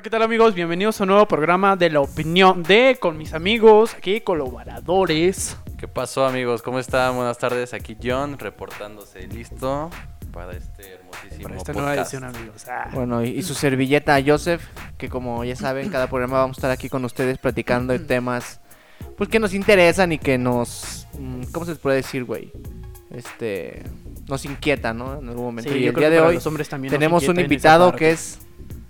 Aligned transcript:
Hola, 0.00 0.04
¿qué 0.04 0.10
tal 0.10 0.22
amigos? 0.22 0.54
Bienvenidos 0.54 0.98
a 0.98 1.04
un 1.04 1.08
nuevo 1.08 1.28
programa 1.28 1.76
de 1.76 1.90
la 1.90 2.00
opinión 2.00 2.62
de 2.62 2.96
con 2.98 3.18
mis 3.18 3.34
amigos, 3.34 3.92
aquí 3.94 4.22
colaboradores. 4.22 5.58
¿Qué 5.76 5.86
pasó 5.88 6.24
amigos? 6.24 6.62
¿Cómo 6.62 6.78
están? 6.78 7.16
Buenas 7.16 7.36
tardes, 7.36 7.74
aquí 7.74 7.98
John 8.02 8.38
reportándose 8.38 9.28
listo 9.28 9.90
para 10.32 10.52
este 10.52 10.94
hermosísimo 10.94 11.42
Para 11.42 11.56
esta 11.56 11.72
podcast. 11.74 11.78
nueva 11.78 11.94
edición, 11.96 12.24
amigos. 12.24 12.66
Ah. 12.66 12.88
Bueno, 12.94 13.22
y, 13.22 13.28
y 13.28 13.42
su 13.42 13.52
servilleta 13.52 14.18
Joseph, 14.24 14.62
que 14.96 15.10
como 15.10 15.44
ya 15.44 15.54
saben, 15.54 15.90
cada 15.90 16.06
programa 16.06 16.38
vamos 16.38 16.56
a 16.56 16.60
estar 16.60 16.70
aquí 16.70 16.88
con 16.88 17.04
ustedes 17.04 17.36
platicando 17.36 17.92
de 17.92 17.98
temas 17.98 18.62
pues 19.18 19.28
que 19.28 19.38
nos 19.38 19.52
interesan 19.52 20.12
y 20.12 20.18
que 20.18 20.38
nos 20.38 21.08
mm, 21.18 21.42
¿cómo 21.52 21.66
se 21.66 21.72
les 21.72 21.78
puede 21.78 21.96
decir, 21.96 22.24
güey? 22.24 22.50
Este 23.10 23.82
nos 24.26 24.46
inquieta, 24.46 24.94
¿no? 24.94 25.18
En 25.18 25.28
algún 25.28 25.44
momento. 25.44 25.70
Sí, 25.70 25.76
y 25.76 25.82
yo 25.82 25.88
el 25.88 25.94
creo 25.94 26.08
día 26.08 26.08
que 26.08 26.14
de 26.14 26.20
para 26.20 26.28
hoy 26.30 26.34
los 26.36 26.46
hombres 26.46 26.70
también 26.70 26.90
nos 26.90 26.98
tenemos 26.98 27.22
un 27.24 27.38
inquieta 27.38 27.40
en 27.40 27.44
esa 27.44 27.54
invitado 27.54 27.90
parte. 27.90 27.98
que 27.98 28.10
es 28.12 28.38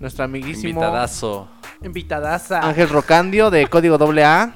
nuestro 0.01 0.25
amiguísimo 0.25 0.69
Invitadazo. 0.81 1.47
invitadaza. 1.83 2.59
Ángel 2.59 2.89
Rocandio 2.89 3.49
de 3.49 3.67
Código 3.67 3.97
AA. 3.97 4.51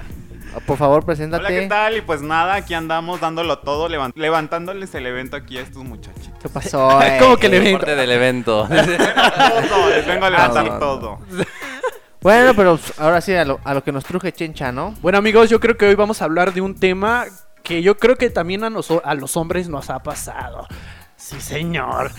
Por 0.65 0.77
favor, 0.77 1.05
preséntate. 1.05 1.45
Hola, 1.45 1.59
¿qué 1.61 1.67
tal? 1.67 1.97
Y 1.97 2.01
pues 2.01 2.21
nada, 2.21 2.55
aquí 2.55 2.73
andamos 2.73 3.19
dándolo 3.19 3.59
todo, 3.59 3.89
levan- 3.89 4.13
levantándoles 4.15 4.93
el 4.95 5.05
evento 5.05 5.35
aquí 5.35 5.57
a 5.57 5.61
estos 5.61 5.83
muchachitos. 5.83 6.31
¿Qué 6.41 6.49
pasó? 6.49 7.01
eh? 7.03 7.17
¿Cómo 7.19 7.37
que 7.37 7.49
le 7.49 7.59
ven? 7.59 7.77
Parte 7.77 7.95
del 7.95 8.11
evento. 8.11 8.67
todo, 9.69 9.89
les 9.89 10.05
vengo 10.07 10.25
a 10.25 10.29
levantar 10.29 10.79
todo. 10.79 11.19
Bueno, 12.21 12.53
pero 12.55 12.79
ahora 12.97 13.21
sí 13.21 13.33
a 13.35 13.45
lo, 13.45 13.59
a 13.63 13.73
lo 13.73 13.83
que 13.83 13.91
nos 13.91 14.03
truje 14.05 14.31
Chencha, 14.31 14.71
¿no? 14.71 14.95
Bueno 15.01 15.17
amigos, 15.19 15.49
yo 15.49 15.59
creo 15.59 15.77
que 15.77 15.85
hoy 15.85 15.95
vamos 15.95 16.21
a 16.21 16.25
hablar 16.25 16.53
de 16.53 16.61
un 16.61 16.73
tema 16.73 17.25
que 17.61 17.83
yo 17.83 17.97
creo 17.97 18.15
que 18.15 18.29
también 18.29 18.63
a, 18.63 18.69
nos- 18.69 18.89
a 19.03 19.13
los 19.13 19.37
hombres 19.37 19.67
nos 19.69 19.89
ha 19.89 19.99
pasado. 20.01 20.67
Sí, 21.17 21.39
señor. 21.41 22.11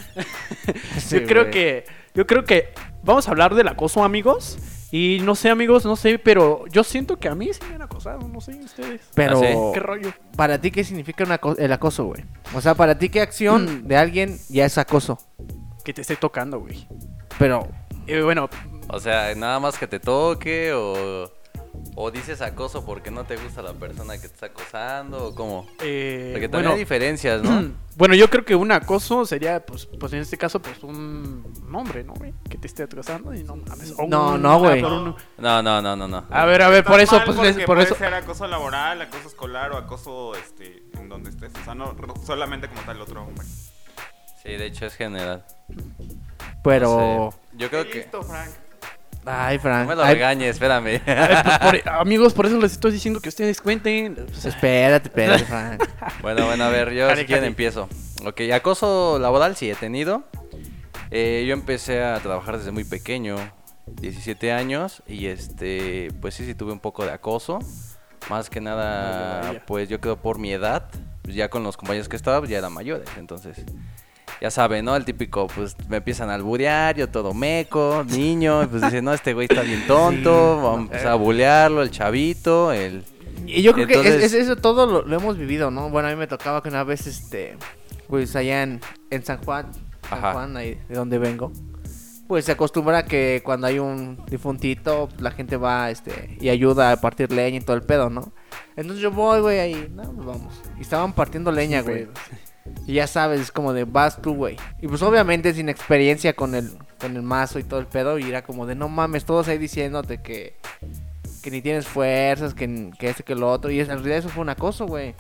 Sí, 0.99 1.21
yo 1.21 1.27
creo 1.27 1.51
que 1.51 1.87
yo 2.17 2.27
creo 2.27 2.45
que 2.45 2.71
vamos 3.05 3.29
a 3.29 3.31
hablar 3.31 3.55
del 3.55 3.69
acoso, 3.69 4.03
amigos. 4.03 4.59
Y 4.93 5.19
no 5.23 5.35
sé, 5.35 5.51
amigos, 5.51 5.85
no 5.85 5.97
sé, 5.97 6.19
pero 6.19 6.65
yo 6.69 6.85
siento 6.85 7.19
que 7.19 7.29
a 7.29 7.35
mí 7.35 7.51
sí 7.53 7.61
me 7.69 7.75
han 7.75 7.83
acosado, 7.83 8.21
no 8.29 8.41
sé 8.41 8.53
ustedes. 8.53 9.01
Pero 9.15 9.39
¿Ah, 9.39 9.41
sí? 9.41 9.55
¿Qué 9.75 9.81
rollo? 9.81 10.13
para 10.37 10.61
ti 10.61 10.71
qué 10.71 10.85
significa 10.85 11.25
un 11.25 11.33
aco- 11.33 11.57
el 11.59 11.73
acoso, 11.73 12.05
güey? 12.05 12.25
O 12.55 12.61
sea, 12.61 12.75
para 12.77 12.97
ti 12.97 13.09
qué 13.09 13.21
acción 13.21 13.87
de 13.89 13.97
alguien 13.97 14.39
ya 14.49 14.65
es 14.65 14.79
acoso. 14.79 15.19
Que 15.85 15.93
te 15.93 16.03
esté 16.03 16.15
tocando, 16.17 16.61
güey. 16.61 16.87
Pero 17.39 17.67
Eh, 18.07 18.23
bueno, 18.23 18.49
o 18.89 19.01
sea, 19.01 19.35
nada 19.35 19.59
más 19.59 19.77
que 19.77 19.89
te 19.89 19.99
toque 19.99 20.73
o, 20.73 21.29
o 21.95 22.11
dices 22.11 22.43
acoso 22.43 22.85
porque 22.85 23.11
no 23.11 23.25
te 23.25 23.37
gusta 23.37 23.63
la 23.63 23.73
persona 23.73 24.15
que 24.15 24.21
te 24.29 24.35
está 24.35 24.47
acosando 24.47 25.29
o 25.29 25.35
cómo. 25.35 25.67
eh, 25.81 26.31
Porque 26.33 26.49
también 26.49 26.65
bueno, 26.69 26.71
hay 26.73 26.79
diferencias, 26.79 27.43
¿no? 27.43 27.71
bueno, 27.97 28.15
yo 28.15 28.29
creo 28.29 28.45
que 28.45 28.55
un 28.55 28.73
acoso 28.73 29.25
sería, 29.25 29.65
pues, 29.65 29.87
pues 29.87 30.13
en 30.13 30.21
este 30.21 30.37
caso, 30.37 30.61
pues 30.61 30.83
un 30.83 31.45
hombre, 31.73 32.05
¿no, 32.05 32.15
güey? 32.15 32.35
Que 32.49 32.59
te 32.59 32.67
esté 32.67 32.83
acosando 32.83 33.33
y 33.35 33.43
no 33.45 33.57
mames. 33.57 33.95
No, 34.09 34.37
no, 34.37 34.59
güey. 34.59 34.83
ah, 34.83 34.87
un- 34.89 35.17
No, 35.39 35.63
no, 35.63 35.81
no, 35.83 35.97
no, 35.97 36.09
no. 36.09 36.25
A 36.31 36.45
ver, 36.45 36.63
a 36.63 36.69
ver, 36.69 36.85
por 36.85 37.01
eso, 37.01 37.21
pues, 37.25 37.37
por 37.37 37.65
puede 37.67 37.83
eso. 37.85 37.95
ser 37.95 38.13
acoso 38.15 38.47
laboral, 38.47 39.01
acoso 39.03 39.29
escolar 39.29 39.73
o 39.73 39.77
acoso 39.77 40.35
este, 40.35 40.83
en 40.95 41.09
donde 41.09 41.31
estés. 41.31 41.53
O 41.61 41.65
sea, 41.65 41.75
no 41.75 41.95
solamente 42.25 42.69
como 42.69 42.83
tal 42.83 43.01
otro 43.01 43.23
hombre. 43.23 43.47
Sí, 44.43 44.51
de 44.53 44.67
hecho 44.67 44.87
es 44.87 44.95
general. 44.95 45.45
pero 46.63 46.89
No 46.99 47.31
sé. 47.33 47.39
Yo 47.57 47.69
creo 47.71 47.85
que... 47.89 47.95
Listo, 48.01 48.23
Frank. 48.23 48.51
Ay, 49.27 49.57
No 49.57 49.63
Frank. 49.63 49.89
me 49.89 49.95
lo 49.97 50.05
regañes, 50.05 50.51
espérame. 50.51 51.01
Pues, 51.05 51.59
por- 51.83 51.89
amigos, 51.91 52.33
por 52.35 52.47
eso 52.47 52.59
les 52.59 52.73
estoy 52.73 52.93
diciendo 52.93 53.21
que 53.21 53.29
ustedes 53.29 53.61
cuenten. 53.61 54.27
Sea, 54.33 54.51
espérate, 54.51 55.09
espérate, 55.09 55.45
Frank. 55.47 55.85
Bueno, 56.23 56.47
bueno, 56.47 56.65
a 56.65 56.69
ver, 56.71 56.93
yo 56.93 57.09
Cali, 57.09 57.21
si 57.23 57.27
quieren 57.27 57.43
cali. 57.43 57.49
empiezo. 57.53 57.89
Ok, 58.25 58.41
acoso 58.53 59.19
laboral 59.19 59.57
sí 59.57 59.71
he 59.71 59.75
tenido. 59.75 60.25
Eh, 61.11 61.45
yo 61.47 61.53
empecé 61.55 62.03
a 62.03 62.19
trabajar 62.21 62.59
desde 62.59 62.73
muy 62.73 62.85
pequeño, 62.85 63.37
17 63.87 64.53
años, 64.53 65.03
y 65.07 65.27
este, 65.27 66.09
pues 66.21 66.35
sí, 66.35 66.45
sí 66.45 66.55
tuve 66.55 66.73
un 66.73 66.81
poco 66.81 67.05
de 67.05 67.13
acoso. 67.13 67.59
Más 68.29 68.51
que 68.51 68.61
nada, 68.61 69.63
pues 69.67 69.89
yo 69.89 70.01
creo 70.01 70.17
por 70.17 70.39
mi 70.41 70.51
edad, 70.53 70.89
pues, 71.23 71.37
ya 71.37 71.49
con 71.49 71.63
los 71.63 71.77
compañeros 71.77 72.09
que 72.09 72.17
estaba, 72.17 72.39
pues, 72.41 72.51
ya 72.51 72.59
eran 72.59 72.73
mayores, 72.73 73.09
entonces... 73.19 73.65
Ya 74.41 74.51
saben, 74.51 74.85
¿no? 74.85 74.95
El 74.97 75.05
típico, 75.05 75.47
pues 75.47 75.77
me 75.89 75.97
empiezan 75.99 76.29
a 76.31 76.35
alburear, 76.35 76.95
yo 76.97 77.09
todo 77.09 77.33
meco, 77.33 78.05
niño, 78.09 78.63
y 78.63 78.67
pues 78.67 78.83
dicen, 78.83 79.05
no, 79.05 79.15
este 79.15 79.33
güey 79.35 79.47
está 79.51 79.63
bien 79.63 79.87
tonto, 79.87 80.57
vamos 80.57 80.79
a 80.79 80.83
empezar 80.83 81.07
a 81.09 81.15
bulearlo, 81.15 81.83
el 81.83 81.91
chavito, 81.91 82.73
el... 82.73 83.05
Y 83.47 83.63
yo 83.63 83.73
creo 83.73 83.87
que 83.87 83.95
Entonces- 83.95 84.23
es, 84.25 84.33
es- 84.35 84.43
eso 84.45 84.57
todo 84.57 84.87
lo, 84.87 85.03
lo 85.03 85.17
hemos 85.17 85.39
vivido, 85.39 85.71
¿no? 85.71 85.89
Bueno, 85.91 86.09
a 86.09 86.11
mí 86.11 86.17
me 86.17 86.27
tocaba 86.27 86.63
que 86.63 86.69
una 86.69 86.85
vez, 86.85 87.07
este, 87.07 87.57
pues 88.09 88.35
allá 88.37 88.63
en, 88.63 88.81
en 89.11 89.25
San 89.25 89.39
Juan, 89.45 89.73
San 90.09 90.19
Ajá. 90.19 90.33
Juan, 90.33 90.57
ahí 90.57 90.79
de 90.89 90.95
donde 90.97 91.19
vengo, 91.19 91.53
pues 92.29 92.45
se 92.45 92.53
acostumbra 92.53 93.05
que 93.05 93.41
cuando 93.45 93.69
hay 93.69 93.79
un 93.79 94.19
difuntito, 94.29 95.09
la 95.21 95.31
gente 95.31 95.57
va, 95.57 95.91
este, 95.91 96.37
y 96.41 96.49
ayuda 96.49 96.93
a 96.93 97.01
partir 97.01 97.31
leña 97.33 97.59
y 97.59 97.61
todo 97.61 97.77
el 97.77 97.83
pedo, 97.83 98.11
¿no? 98.11 98.33
Entonces 98.75 99.01
yo 99.03 99.11
voy, 99.13 99.41
güey, 99.41 99.61
ahí, 99.61 99.89
no, 99.95 100.03
pues 100.13 100.27
vamos. 100.27 100.61
Y 100.79 100.83
estaban 100.83 101.13
partiendo 101.13 101.53
leña, 101.53 101.83
güey. 101.83 102.09
Y 102.87 102.95
ya 102.95 103.07
sabes, 103.07 103.41
es 103.41 103.53
como 103.53 103.73
de 103.73 103.85
vas 103.85 104.21
tú, 104.23 104.35
güey. 104.35 104.57
Y 104.81 104.89
pues 104.89 105.03
obviamente 105.03 105.53
sin 105.55 105.69
experiencia 105.69 106.35
con 106.35 106.55
el, 106.55 106.71
con 107.01 107.17
el 107.17 107.23
mazo 107.23 107.59
y 107.59 107.65
todo 107.65 107.81
el 107.81 107.87
pedo. 107.87 108.19
Y 108.19 108.25
era 108.25 108.43
como 108.43 108.67
de 108.67 108.75
no 108.75 108.89
mames, 108.89 109.25
todos 109.25 109.49
ahí 109.49 109.59
diciéndote 109.59 110.23
que, 110.23 110.57
que 111.43 111.51
ni 111.51 111.63
tienes 111.63 111.87
fuerzas, 111.87 112.55
que, 112.55 112.91
que 112.99 113.09
este, 113.09 113.23
que 113.23 113.35
lo 113.35 113.51
otro. 113.51 113.71
Y 113.71 113.81
en 113.81 113.89
realidad 113.89 114.19
eso 114.19 114.29
fue 114.29 114.43
un 114.43 114.51
acoso, 114.51 114.87
güey. 114.87 115.15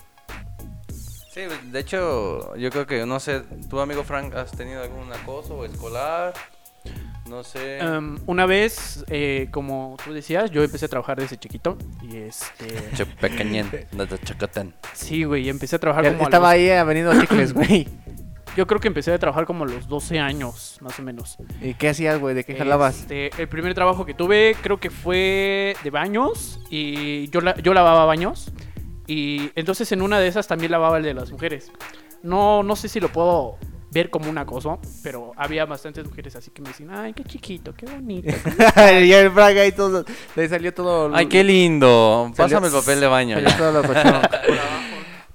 Sí, 1.36 1.42
de 1.70 1.80
hecho, 1.80 2.56
yo 2.56 2.70
creo 2.70 2.86
que, 2.86 3.04
no 3.04 3.20
sé, 3.20 3.42
tu 3.68 3.78
amigo 3.78 4.04
Frank, 4.04 4.34
¿has 4.34 4.52
tenido 4.52 4.82
algún 4.82 5.12
acoso 5.12 5.66
escolar? 5.66 6.32
No 7.28 7.42
sé. 7.42 7.78
Em, 7.78 8.18
una 8.26 8.46
vez, 8.46 9.04
eh, 9.08 9.48
como 9.50 9.96
tú 10.04 10.12
decías, 10.12 10.50
yo 10.52 10.62
empecé 10.62 10.84
a 10.86 10.88
trabajar 10.88 11.18
desde 11.20 11.36
chiquito. 11.36 11.76
Y 12.02 12.16
este. 12.18 12.66
Che, 12.94 13.04
pequeñín, 13.06 13.68
desde 13.92 14.18
Chacatán. 14.20 14.74
Sí, 14.92 15.24
güey, 15.24 15.48
empecé 15.48 15.76
a 15.76 15.78
trabajar 15.80 16.04
como. 16.06 16.20
a 16.20 16.24
Estaba 16.24 16.54
los- 16.54 16.60
ahí 16.70 16.84
veniendo 16.86 17.20
chicles, 17.20 17.52
güey. 17.52 17.88
Yo 18.56 18.66
creo 18.66 18.80
que 18.80 18.88
empecé 18.88 19.12
a 19.12 19.18
trabajar 19.18 19.44
como 19.44 19.64
a 19.64 19.66
los 19.66 19.86
12 19.86 20.18
años, 20.18 20.78
más 20.80 20.98
o 20.98 21.02
menos. 21.02 21.36
¿Y 21.60 21.74
qué 21.74 21.90
hacías, 21.90 22.18
güey? 22.18 22.34
¿De 22.34 22.42
qué 22.44 22.54
jalabas? 22.54 23.00
Este, 23.00 23.30
el 23.38 23.48
primer 23.48 23.74
trabajo 23.74 24.06
que 24.06 24.14
tuve 24.14 24.56
creo 24.62 24.78
que 24.80 24.88
fue 24.88 25.76
de 25.84 25.90
baños 25.90 26.58
y 26.70 27.28
yo, 27.30 27.42
la- 27.42 27.56
yo 27.56 27.74
lavaba 27.74 28.06
baños 28.06 28.50
y 29.06 29.50
entonces 29.56 29.92
en 29.92 30.00
una 30.00 30.18
de 30.20 30.28
esas 30.28 30.46
también 30.48 30.72
lavaba 30.72 30.96
el 30.96 31.02
de 31.02 31.12
las 31.12 31.30
mujeres. 31.32 31.70
No, 32.22 32.62
no 32.62 32.76
sé 32.76 32.88
si 32.88 32.98
lo 32.98 33.08
puedo 33.10 33.58
ver 33.96 34.10
como 34.10 34.28
un 34.28 34.38
acoso, 34.38 34.78
pero 35.02 35.32
había 35.36 35.64
bastantes 35.64 36.04
mujeres 36.06 36.36
así 36.36 36.50
que 36.50 36.60
me 36.62 36.68
decían, 36.68 36.90
ay, 36.92 37.12
qué 37.14 37.24
chiquito, 37.24 37.74
qué 37.74 37.86
bonito. 37.86 38.28
y 39.02 39.12
el 39.12 39.30
Frank 39.30 39.56
ahí 39.56 39.72
todo, 39.72 40.04
le 40.34 40.48
salió 40.48 40.72
todo... 40.74 41.14
Ay, 41.14 41.26
qué 41.26 41.42
lindo. 41.42 42.30
Salió- 42.34 42.60
Pásame 42.60 42.66
el 42.68 42.72
papel 42.72 43.00
de 43.00 43.06
baño. 43.06 43.36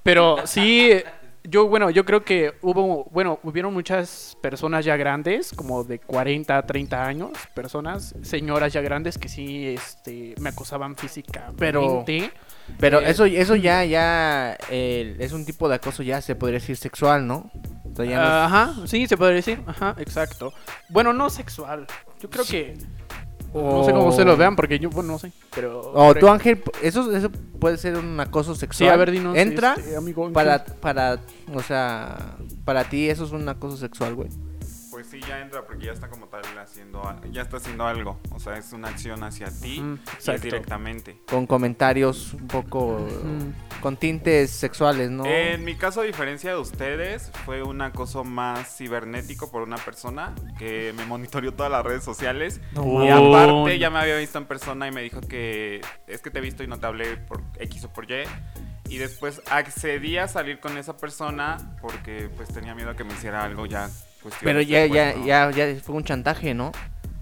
Pero 0.03 0.37
sí, 0.45 0.91
yo, 1.43 1.67
bueno, 1.67 1.89
yo 1.89 2.05
creo 2.05 2.23
que 2.23 2.53
hubo, 2.61 3.05
bueno, 3.11 3.39
hubieron 3.43 3.73
muchas 3.73 4.35
personas 4.41 4.83
ya 4.85 4.95
grandes, 4.97 5.53
como 5.53 5.83
de 5.83 5.99
40, 5.99 6.61
30 6.65 7.05
años, 7.05 7.31
personas, 7.53 8.15
señoras 8.23 8.73
ya 8.73 8.81
grandes 8.81 9.17
que 9.17 9.29
sí, 9.29 9.67
este, 9.67 10.33
me 10.39 10.49
acosaban 10.49 10.95
físicamente. 10.95 11.55
Pero- 11.57 12.03
Pero 12.79 13.01
Eh, 13.01 13.09
eso, 13.11 13.25
eso 13.25 13.55
ya, 13.55 13.83
ya, 13.85 14.57
eh, 14.69 15.15
es 15.19 15.33
un 15.33 15.45
tipo 15.45 15.67
de 15.69 15.75
acoso 15.75 16.03
ya 16.03 16.21
se 16.21 16.35
podría 16.35 16.59
decir 16.59 16.77
sexual, 16.77 17.27
¿no? 17.27 17.51
No 17.97 18.03
es- 18.11 18.19
Ajá, 18.19 18.73
sí, 18.85 19.07
se 19.07 19.17
puede 19.17 19.33
decir. 19.35 19.61
Ajá, 19.67 19.95
exacto. 19.99 20.53
Bueno, 20.89 21.13
no 21.13 21.29
sexual. 21.29 21.87
Yo 22.19 22.29
creo 22.29 22.45
que. 22.45 22.77
No 23.53 23.83
sé 23.83 23.91
cómo 23.91 24.13
se 24.13 24.23
lo 24.23 24.37
vean, 24.37 24.55
porque 24.55 24.79
yo, 24.79 24.89
bueno, 24.89 25.11
no 25.13 25.19
sé. 25.19 25.31
Pero. 25.53 25.81
O 25.93 26.15
tú, 26.15 26.27
Ángel, 26.29 26.63
eso, 26.81 27.11
eso 27.15 27.29
puede 27.59 27.77
ser 27.77 27.97
un 27.97 28.17
acoso 28.19 28.53
Sí, 28.53 28.61
sexual. 28.61 28.91
a 28.91 28.95
ver, 28.95 29.11
dinos. 29.11 29.35
Entra 29.35 29.75
este, 29.77 29.97
amigo, 29.97 30.25
¿en 30.25 30.31
para, 30.33 30.63
para, 30.63 31.19
o 31.53 31.61
sea, 31.61 32.37
para 32.63 32.85
ti 32.85 33.09
eso 33.09 33.25
es 33.25 33.31
un 33.31 33.47
acoso 33.49 33.75
sexual, 33.75 34.15
güey. 34.15 34.29
Pues 35.01 35.09
sí, 35.09 35.19
ya 35.27 35.39
entra 35.41 35.65
porque 35.65 35.87
ya 35.87 35.93
está 35.93 36.09
como 36.09 36.27
tal 36.27 36.43
haciendo, 36.59 37.01
a- 37.03 37.19
ya 37.31 37.41
está 37.41 37.57
haciendo 37.57 37.87
algo. 37.87 38.19
O 38.35 38.39
sea, 38.39 38.55
es 38.57 38.71
una 38.71 38.89
acción 38.89 39.23
hacia 39.23 39.47
ti 39.47 39.79
y 39.79 40.35
es 40.35 40.41
directamente. 40.43 41.17
Con 41.27 41.47
comentarios 41.47 42.35
un 42.35 42.47
poco, 42.47 42.99
con 43.81 43.97
tintes 43.97 44.51
sexuales, 44.51 45.09
¿no? 45.09 45.25
En 45.25 45.63
mi 45.65 45.73
caso, 45.75 46.01
a 46.01 46.03
diferencia 46.03 46.51
de 46.51 46.57
ustedes, 46.57 47.31
fue 47.45 47.63
un 47.63 47.81
acoso 47.81 48.23
más 48.23 48.77
cibernético 48.77 49.49
por 49.49 49.63
una 49.63 49.77
persona 49.77 50.35
que 50.59 50.93
me 50.95 51.03
monitoreó 51.07 51.51
todas 51.51 51.71
las 51.71 51.83
redes 51.83 52.03
sociales. 52.03 52.61
No 52.73 53.03
y 53.03 53.09
aparte 53.09 53.79
ya 53.79 53.89
me 53.89 53.97
había 53.97 54.17
visto 54.17 54.37
en 54.37 54.45
persona 54.45 54.87
y 54.87 54.91
me 54.91 55.01
dijo 55.01 55.19
que 55.21 55.81
es 56.05 56.21
que 56.21 56.29
te 56.29 56.37
he 56.37 56.41
visto 56.43 56.61
y 56.63 56.67
no 56.67 56.79
te 56.79 56.85
hablé 56.85 57.17
por 57.17 57.41
X 57.57 57.85
o 57.85 57.89
por 57.91 58.05
Y. 58.09 58.23
Y 58.87 58.97
después 58.97 59.41
accedí 59.49 60.17
a 60.19 60.27
salir 60.27 60.59
con 60.59 60.77
esa 60.77 60.95
persona 60.97 61.57
porque 61.81 62.29
pues 62.37 62.49
tenía 62.49 62.75
miedo 62.75 62.91
a 62.91 62.95
que 62.95 63.03
me 63.03 63.13
hiciera 63.13 63.43
algo 63.43 63.65
ya. 63.65 63.89
Cuestión 64.21 64.43
Pero 64.43 64.61
ya, 64.61 64.85
ya, 64.85 65.07
secuestro. 65.13 65.25
ya, 65.25 65.51
ya 65.51 65.79
fue 65.81 65.95
un 65.95 66.03
chantaje, 66.03 66.53
¿no? 66.53 66.71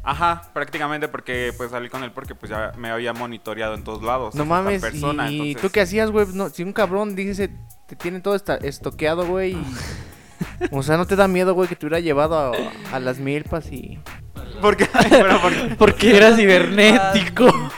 Ajá, 0.03 0.43
prácticamente 0.53 1.07
porque 1.07 1.53
pues 1.57 1.71
salí 1.71 1.89
con 1.89 2.03
él 2.03 2.11
porque 2.11 2.33
pues 2.33 2.49
ya 2.49 2.71
me 2.77 2.89
había 2.89 3.13
monitoreado 3.13 3.75
en 3.75 3.83
todos 3.83 4.01
lados. 4.01 4.33
No 4.33 4.45
mames, 4.45 4.81
persona, 4.81 5.29
y 5.29 5.35
entonces- 5.51 5.61
tú 5.61 5.69
qué 5.71 5.81
hacías, 5.81 6.09
güey, 6.09 6.25
no, 6.33 6.49
si 6.49 6.63
un 6.63 6.73
cabrón 6.73 7.15
dice, 7.15 7.49
te 7.87 7.95
tiene 7.95 8.19
todo 8.21 8.33
esta- 8.35 8.55
estoqueado, 8.55 9.27
güey, 9.27 9.51
y- 9.53 9.65
o 10.71 10.81
sea, 10.83 10.97
no 10.97 11.05
te 11.05 11.15
da 11.15 11.27
miedo, 11.27 11.53
güey, 11.53 11.67
que 11.67 11.75
te 11.75 11.85
hubiera 11.85 11.99
llevado 11.99 12.53
a, 12.53 12.95
a 12.95 12.99
las 12.99 13.19
milpas 13.19 13.71
y... 13.71 13.99
Porque, 14.61 14.87
pero 15.09 15.41
porque- 15.41 15.75
Porque 15.77 16.17
era 16.17 16.35
cibernético. 16.35 17.47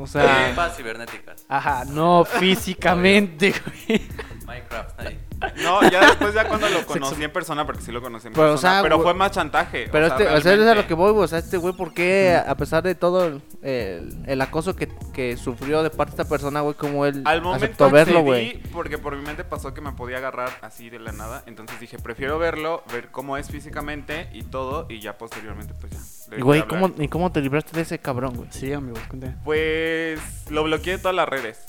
O 0.00 0.06
sea, 0.06 0.52
Paz 0.54 0.76
cibernéticas. 0.76 1.46
Ajá, 1.48 1.84
no 1.86 2.24
físicamente, 2.26 3.54
güey. 3.88 4.02
Minecraft. 4.44 5.00
ahí. 5.00 5.18
No, 5.62 5.82
ya 5.90 6.00
después, 6.06 6.34
ya 6.34 6.46
cuando 6.48 6.68
lo 6.68 6.84
conocí 6.86 7.22
en 7.22 7.30
persona, 7.32 7.64
porque 7.66 7.82
sí 7.82 7.92
lo 7.92 8.00
conocí 8.02 8.28
en 8.28 8.32
Pero, 8.34 8.46
o 8.48 8.50
persona, 8.52 8.72
sea, 8.74 8.82
pero 8.82 9.00
fue 9.00 9.14
más 9.14 9.30
chantaje. 9.32 9.88
pero 9.90 10.06
o 10.06 10.08
sea, 10.08 10.18
este, 10.18 10.28
o 10.36 10.40
sea, 10.40 10.52
es 10.54 10.60
a 10.66 10.74
lo 10.74 10.86
que 10.86 10.94
voy. 10.94 11.12
O 11.16 11.26
sea, 11.28 11.38
este 11.38 11.56
güey, 11.56 11.74
¿por 11.74 11.92
qué, 11.94 12.36
a 12.46 12.54
pesar 12.56 12.82
de 12.82 12.94
todo 12.94 13.26
el, 13.26 13.42
el- 13.62 14.16
el 14.26 14.40
acoso 14.40 14.74
que, 14.76 14.88
que 15.12 15.36
sufrió 15.36 15.82
de 15.82 15.90
parte 15.90 16.16
de 16.16 16.22
esta 16.22 16.28
persona, 16.28 16.60
güey, 16.60 16.74
como 16.74 17.06
él 17.06 17.22
Al 17.24 17.42
momento 17.42 17.64
aceptó 17.64 17.90
verlo, 17.90 18.22
güey? 18.22 18.60
porque 18.72 18.98
por 18.98 19.16
mi 19.16 19.22
mente 19.22 19.44
pasó 19.44 19.74
que 19.74 19.80
me 19.80 19.92
podía 19.92 20.18
agarrar 20.18 20.50
así 20.62 20.90
de 20.90 20.98
la 20.98 21.12
nada. 21.12 21.42
Entonces 21.46 21.78
dije, 21.80 21.98
prefiero 21.98 22.38
verlo, 22.38 22.82
ver 22.92 23.08
cómo 23.10 23.36
es 23.36 23.50
físicamente 23.50 24.28
y 24.32 24.42
todo, 24.42 24.86
y 24.88 25.00
ya 25.00 25.18
posteriormente, 25.18 25.74
pues 25.80 25.92
ya. 25.92 26.36
Y, 26.36 26.40
güey. 26.40 26.66
¿cómo, 26.66 26.90
¿y 26.98 27.08
cómo 27.08 27.30
te 27.30 27.40
libraste 27.40 27.72
de 27.76 27.82
ese 27.82 27.98
cabrón, 27.98 28.34
güey? 28.34 28.48
Sí, 28.50 28.72
amigo, 28.72 28.96
cuéntame. 29.08 29.36
Pues 29.44 30.20
lo 30.50 30.64
bloqueé 30.64 30.94
de 30.94 30.98
todas 30.98 31.14
las 31.14 31.28
redes. 31.28 31.64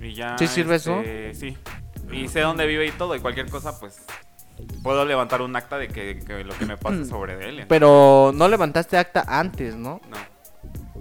Y 0.00 0.14
ya. 0.14 0.36
¿Sí 0.38 0.46
sirve 0.48 0.76
eso? 0.76 0.98
este, 1.00 1.34
Sí. 1.34 1.58
Y 2.12 2.28
sé 2.28 2.40
dónde 2.40 2.66
vive 2.66 2.86
y 2.86 2.90
todo, 2.92 3.14
y 3.14 3.20
cualquier 3.20 3.48
cosa, 3.50 3.78
pues 3.78 4.04
puedo 4.82 5.04
levantar 5.04 5.40
un 5.42 5.54
acta 5.56 5.78
de 5.78 5.88
que, 5.88 6.18
que 6.18 6.44
lo 6.44 6.54
que 6.56 6.66
me 6.66 6.76
pase 6.76 7.04
sobre 7.04 7.48
él. 7.48 7.64
Pero 7.68 8.32
no 8.34 8.48
levantaste 8.48 8.98
acta 8.98 9.24
antes, 9.26 9.74
¿no? 9.76 10.00
No. 10.10 10.16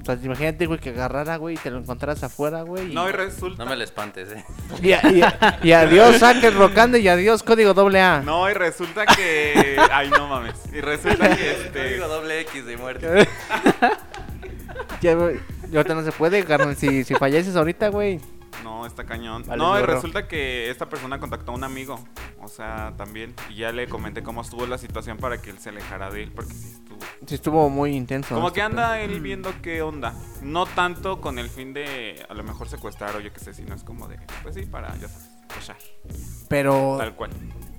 O 0.02 0.06
sea, 0.06 0.18
imagínate, 0.24 0.66
güey, 0.66 0.80
que 0.80 0.92
agarrara, 0.92 1.36
güey, 1.36 1.56
y 1.56 1.58
te 1.58 1.70
lo 1.70 1.78
encontraras 1.78 2.24
afuera, 2.24 2.62
güey. 2.62 2.92
Y, 2.92 2.96
No, 2.96 3.10
y 3.10 3.12
resulta. 3.12 3.66
No 3.66 3.70
me 3.70 3.76
le 3.76 3.84
espantes, 3.84 4.30
eh. 4.32 4.44
y, 4.82 4.92
y- 4.94 5.24
y 5.64 5.72
adiós, 5.74 6.24
Ángel 6.24 6.56
Rocande, 6.56 7.00
y 7.02 7.08
adiós, 7.10 7.44
código 7.44 7.74
doble 7.74 8.00
A. 8.02 8.22
No, 8.22 8.50
y 8.50 8.54
resulta 8.54 9.06
que. 9.06 9.78
Ay, 9.92 10.10
no 10.10 10.28
mames. 10.28 10.56
Y 10.72 10.80
resulta 10.80 11.36
que 11.36 11.52
este. 11.52 11.94
Digo 11.96 12.08
doble 12.08 12.40
X 12.42 12.66
de 12.66 12.78
muerte. 12.78 13.28
Ya, 15.02 15.14
güey, 15.16 15.40
y 15.72 15.78
ahorita 15.78 15.96
no 15.96 16.04
se 16.04 16.12
puede, 16.12 16.44
carnal. 16.44 16.76
Si, 16.76 17.04
si 17.04 17.16
falleces 17.16 17.56
ahorita, 17.56 17.88
güey. 17.90 18.20
No, 18.64 18.86
está 18.86 19.06
cañón. 19.06 19.44
Vale, 19.48 19.58
no, 19.62 19.80
y 19.80 19.84
resulta 19.84 20.28
que 20.28 20.70
esta 20.70 20.88
persona 20.90 21.20
contactó 21.20 21.52
a 21.52 21.56
un 21.56 21.64
amigo. 21.64 22.00
O 22.42 22.48
sea, 22.48 22.94
también. 22.98 23.34
Y 23.50 23.56
ya 23.56 23.72
le 23.72 23.88
comenté 23.88 24.22
cómo 24.24 24.42
estuvo 24.42 24.66
la 24.68 24.78
situación 24.78 25.18
para 25.18 25.42
que 25.42 25.50
él 25.50 25.60
se 25.60 25.70
alejara 25.70 26.10
de 26.10 26.24
él. 26.24 26.32
Porque 26.34 26.54
sí 26.54 26.68
estuvo. 26.74 27.00
Sí, 27.26 27.36
estuvo 27.36 27.70
muy 27.70 27.96
intenso. 27.96 28.36
Como 28.36 28.48
este 28.48 28.60
que 28.60 28.62
anda 28.64 28.96
Mm. 28.96 29.00
él 29.02 29.22
viendo 29.22 29.52
qué 29.62 29.82
onda. 29.82 30.14
No 30.42 30.66
tanto 30.66 31.22
con 31.22 31.40
el 31.40 31.50
fin 31.50 31.74
de 31.74 32.26
a 32.30 32.34
lo 32.34 32.44
mejor 32.44 32.68
secuestrar 32.70 33.16
o 33.16 33.20
yo 33.20 33.32
qué 33.34 33.40
sé, 33.40 33.54
sino 33.54 33.76
es 33.76 33.84
como 33.84 34.08
de. 34.08 34.18
Pues 34.44 34.56
sí, 34.56 34.64
para, 34.66 34.96
ya 34.98 35.08
sabes, 35.08 35.30
cochar. 35.54 35.78
Pero, 36.48 36.96
Tal 36.98 37.16
cual. 37.16 37.32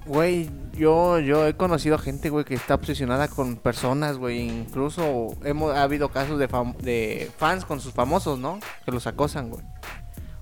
güey, 0.07 0.49
yo, 0.73 1.19
yo 1.19 1.47
he 1.47 1.57
conocido 1.57 1.99
gente, 1.99 2.31
güey, 2.31 2.45
que 2.45 2.55
está 2.55 2.75
obsesionada 2.75 3.29
con 3.29 3.57
personas, 3.57 4.17
güey. 4.19 4.49
Incluso 4.49 5.37
hemos, 5.45 5.75
ha 5.75 5.83
habido 5.83 6.11
casos 6.11 6.39
de, 6.39 6.49
fam- 6.49 6.77
de 6.79 7.31
fans 7.39 7.65
con 7.65 7.81
sus 7.81 7.93
famosos, 7.93 8.39
¿no? 8.39 8.61
Que 8.85 8.93
los 8.93 9.07
acosan, 9.07 9.51
güey. 9.51 9.63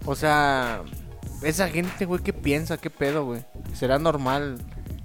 O 0.04 0.14
sea, 0.14 0.82
esa 1.42 1.68
gente, 1.68 2.04
güey, 2.04 2.22
¿qué 2.22 2.32
piensa? 2.32 2.78
¿Qué 2.78 2.90
pedo, 2.90 3.24
güey? 3.24 3.44
¿Será 3.74 3.98
normal 3.98 4.58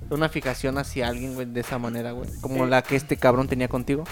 una 0.09 0.29
fijación 0.29 0.77
hacia 0.77 1.07
alguien, 1.07 1.33
güey, 1.35 1.47
de 1.47 1.61
esa 1.61 1.77
manera, 1.79 2.11
güey? 2.11 2.29
Como 2.41 2.63
Sí. 2.65 2.69
la 2.69 2.81
que 2.81 2.95
este 2.95 3.17
cabrón 3.17 3.47
tenía 3.47 3.67
contigo. 3.67 4.03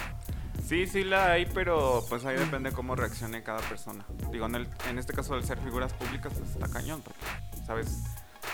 Sí, 0.66 0.86
sí 0.86 1.04
la 1.04 1.32
hay, 1.32 1.46
pero 1.46 2.04
pues 2.08 2.24
ahí 2.24 2.36
depende 2.36 2.72
cómo 2.72 2.94
reaccione 2.96 3.42
cada 3.42 3.60
persona. 3.60 4.04
Digo, 4.30 4.46
en, 4.46 4.54
el, 4.54 4.68
en 4.88 4.98
este 4.98 5.12
caso 5.12 5.34
al 5.34 5.44
ser 5.44 5.58
figuras 5.58 5.92
públicas, 5.92 6.32
pues 6.36 6.50
está 6.50 6.68
cañón, 6.68 7.02
porque 7.02 7.20
sabes 7.66 8.02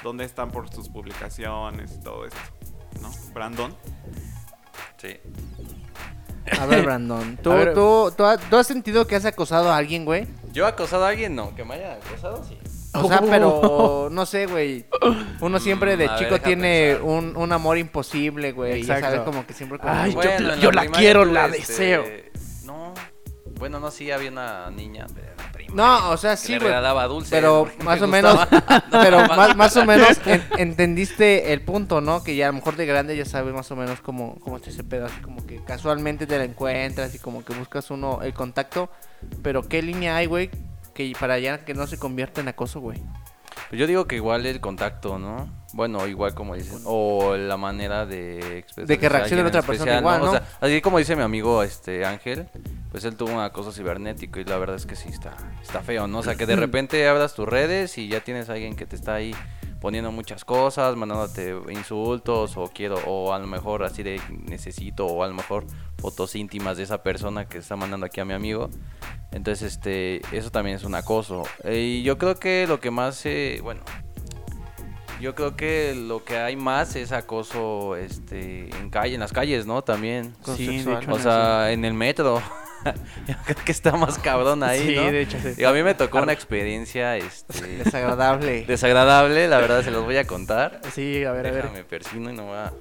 dónde 0.02 0.24
están 0.24 0.50
por 0.50 0.72
sus 0.72 0.88
publicaciones 0.88 1.92
y 1.96 2.00
todo 2.00 2.24
esto, 2.26 2.38
¿no? 3.02 3.10
Brandon. 3.32 3.74
Sí. 4.96 5.16
A 6.60 6.66
ver, 6.66 6.82
Brandon, 6.84 7.36
¿tú, 7.42 7.52
A 7.52 7.54
ver. 7.56 7.74
tú, 7.74 8.12
tú, 8.16 8.24
has- 8.24 8.40
tú 8.48 8.56
has 8.56 8.66
sentido 8.66 9.06
que 9.06 9.16
has 9.16 9.24
acosado 9.24 9.70
a 9.70 9.76
alguien, 9.76 10.04
güey? 10.04 10.26
¿Yo 10.52 10.64
he 10.64 10.68
acosado 10.68 11.04
a 11.04 11.08
alguien? 11.08 11.34
No. 11.34 11.54
¿Que 11.54 11.64
me 11.64 11.74
haya 11.74 11.94
acosado? 11.94 12.44
Sí. 12.48 12.58
O 12.94 13.06
sea, 13.06 13.20
Oh. 13.22 13.26
pero 13.28 14.08
no 14.10 14.24
sé, 14.26 14.46
güey. 14.46 14.86
Uno 15.40 15.60
siempre 15.60 15.96
de 15.96 16.06
a 16.06 16.16
chico 16.16 16.40
tiene 16.40 16.96
un, 16.96 17.36
un 17.36 17.52
amor 17.52 17.76
imposible, 17.78 18.52
güey. 18.52 18.82
Ya 18.82 18.94
Exacto. 18.96 19.16
sabes 19.16 19.20
como 19.30 19.46
que 19.46 19.52
siempre 19.52 19.78
como 19.78 19.92
Ay, 19.92 20.16
yo- 20.60 20.72
la 20.72 20.86
quiero, 20.86 21.24
la 21.26 21.46
este, 21.46 21.58
deseo. 21.58 22.04
Bueno, 23.58 23.80
no, 23.80 23.90
sí, 23.90 24.10
había 24.10 24.30
una 24.30 24.70
niña. 24.70 25.06
prima, 25.52 25.74
No, 25.74 26.10
o 26.10 26.16
sea, 26.16 26.32
que 26.32 26.36
sí, 26.38 26.54
güey. 26.56 26.68
regalaba 26.68 27.06
dulces. 27.06 27.30
Pero 27.32 27.68
más 27.84 27.98
me 28.00 28.04
o 28.06 28.08
menos, 28.08 28.34
gustaba. 28.50 28.84
pero 28.90 29.26
más, 29.26 29.56
más 29.56 29.76
o 29.76 29.84
menos 29.84 30.08
en- 30.26 30.42
entendiste 30.58 31.52
el 31.52 31.62
punto, 31.62 32.00
¿no? 32.00 32.22
Que 32.22 32.36
ya 32.36 32.46
a 32.46 32.48
lo 32.50 32.54
mejor 32.54 32.76
de 32.76 32.86
grande 32.86 33.16
ya 33.16 33.24
sabes 33.24 33.52
más 33.52 33.70
o 33.70 33.76
menos 33.76 34.00
cómo, 34.00 34.36
cómo 34.40 34.56
está 34.58 34.70
ese 34.70 34.84
pedo, 34.84 35.06
así 35.06 35.20
como 35.20 35.44
que 35.46 35.62
casualmente 35.64 36.26
te 36.26 36.38
la 36.38 36.44
encuentras 36.44 37.14
y 37.14 37.18
como 37.18 37.44
que 37.44 37.52
buscas 37.54 37.90
uno 37.90 38.20
el 38.22 38.32
contacto, 38.32 38.90
pero 39.42 39.62
¿qué 39.68 39.82
línea 39.82 40.16
hay, 40.16 40.26
güey? 40.26 40.50
Que 40.94 41.12
para 41.18 41.38
ya 41.38 41.64
que 41.64 41.74
no 41.74 41.86
se 41.86 41.98
convierta 41.98 42.40
en 42.40 42.48
acoso, 42.48 42.80
güey. 42.80 42.98
Pues 43.70 43.78
yo 43.80 43.86
digo 43.86 44.06
que 44.06 44.16
igual 44.16 44.46
el 44.46 44.60
contacto, 44.60 45.18
¿no? 45.18 45.48
Bueno, 45.74 46.06
igual 46.06 46.32
como 46.34 46.54
dicen. 46.54 46.78
O 46.84 47.36
la 47.36 47.56
manera 47.58 48.06
de 48.06 48.58
expresar. 48.58 48.86
De 48.88 48.98
que 48.98 49.08
reaccione 49.10 49.42
la 49.42 49.48
otra 49.48 49.62
persona 49.62 49.98
igual, 49.98 50.20
¿no? 50.22 50.28
O 50.28 50.30
sea, 50.30 50.42
así 50.60 50.80
como 50.80 50.96
dice 50.98 51.14
mi 51.16 51.22
amigo 51.22 51.62
este 51.62 52.06
Ángel, 52.06 52.48
pues 52.90 53.04
él 53.04 53.16
tuvo 53.16 53.32
un 53.32 53.40
acoso 53.40 53.72
cibernético 53.72 54.40
y 54.40 54.44
la 54.44 54.56
verdad 54.56 54.76
es 54.76 54.86
que 54.86 54.96
sí 54.96 55.08
está, 55.08 55.36
está 55.62 55.80
feo, 55.80 56.06
¿no? 56.06 56.18
O 56.18 56.22
sea, 56.22 56.36
que 56.36 56.46
de 56.46 56.56
repente 56.56 57.06
abras 57.06 57.34
tus 57.34 57.48
redes 57.48 57.98
y 57.98 58.08
ya 58.08 58.20
tienes 58.20 58.48
a 58.48 58.54
alguien 58.54 58.76
que 58.76 58.86
te 58.86 58.96
está 58.96 59.14
ahí 59.14 59.34
poniendo 59.80 60.10
muchas 60.10 60.44
cosas, 60.44 60.96
mandándote 60.96 61.56
insultos 61.70 62.56
o 62.56 62.70
quiero, 62.72 62.96
o 63.06 63.32
a 63.32 63.38
lo 63.38 63.46
mejor 63.46 63.84
así 63.84 64.02
de 64.02 64.20
necesito, 64.46 65.06
o 65.06 65.22
a 65.22 65.28
lo 65.28 65.34
mejor 65.34 65.64
fotos 65.98 66.34
íntimas 66.34 66.76
de 66.76 66.82
esa 66.82 67.02
persona 67.02 67.46
que 67.46 67.58
está 67.58 67.76
mandando 67.76 68.06
aquí 68.06 68.20
a 68.20 68.24
mi 68.24 68.34
amigo. 68.34 68.70
Entonces, 69.30 69.74
este, 69.74 70.20
eso 70.32 70.50
también 70.50 70.76
es 70.76 70.84
un 70.84 70.94
acoso. 70.94 71.44
Eh, 71.64 71.80
y 71.80 72.02
yo 72.02 72.18
creo 72.18 72.36
que 72.36 72.66
lo 72.66 72.80
que 72.80 72.90
más, 72.90 73.24
eh, 73.26 73.60
bueno, 73.62 73.82
yo 75.20 75.34
creo 75.34 75.56
que 75.56 75.94
lo 75.94 76.24
que 76.24 76.38
hay 76.38 76.56
más 76.56 76.96
es 76.96 77.12
acoso, 77.12 77.96
este, 77.96 78.70
en 78.70 78.90
calle, 78.90 79.14
en 79.14 79.20
las 79.20 79.32
calles, 79.32 79.66
¿no? 79.66 79.82
También. 79.82 80.34
Sí, 80.56 80.82
de 80.82 80.94
hecho, 80.94 81.12
O 81.12 81.18
sea, 81.18 81.70
en 81.72 81.84
el 81.84 81.94
metro. 81.94 82.40
Yo 83.26 83.34
creo 83.44 83.64
que 83.64 83.72
está 83.72 83.92
más 83.96 84.18
cabrón 84.18 84.62
ahí, 84.62 84.86
Sí, 84.88 84.96
¿no? 84.96 85.02
de 85.10 85.20
hecho, 85.22 85.38
sí. 85.42 85.48
Digo, 85.56 85.68
a 85.68 85.72
mí 85.72 85.82
me 85.82 85.94
tocó 85.94 86.18
una 86.22 86.32
experiencia, 86.32 87.16
este, 87.16 87.66
Desagradable. 87.84 88.64
desagradable, 88.66 89.48
la 89.48 89.58
verdad 89.58 89.82
se 89.82 89.90
los 89.90 90.04
voy 90.04 90.16
a 90.16 90.26
contar. 90.26 90.80
Sí, 90.92 91.24
a 91.24 91.32
ver, 91.32 91.46
a 91.46 91.50
ver. 91.50 91.62
Déjame 91.64 91.84
persino 91.84 92.30
y 92.30 92.34
no 92.34 92.46
va. 92.46 92.72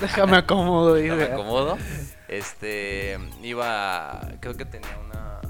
Déjame 0.00 0.36
acomodo, 0.38 0.96
No 0.96 1.16
me 1.16 1.24
acomodo. 1.24 1.78
Este, 2.28 3.18
iba, 3.42 4.20
creo 4.40 4.56
que 4.56 4.64
tenía 4.64 4.96
una, 5.04 5.40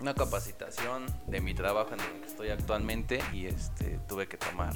una 0.00 0.14
capacitación 0.14 1.06
de 1.26 1.40
mi 1.40 1.54
trabajo 1.54 1.90
en 1.94 2.00
el 2.00 2.20
que 2.20 2.26
estoy 2.28 2.50
actualmente 2.50 3.20
y 3.32 3.46
este, 3.46 3.98
tuve 4.08 4.28
que 4.28 4.36
tomar 4.36 4.74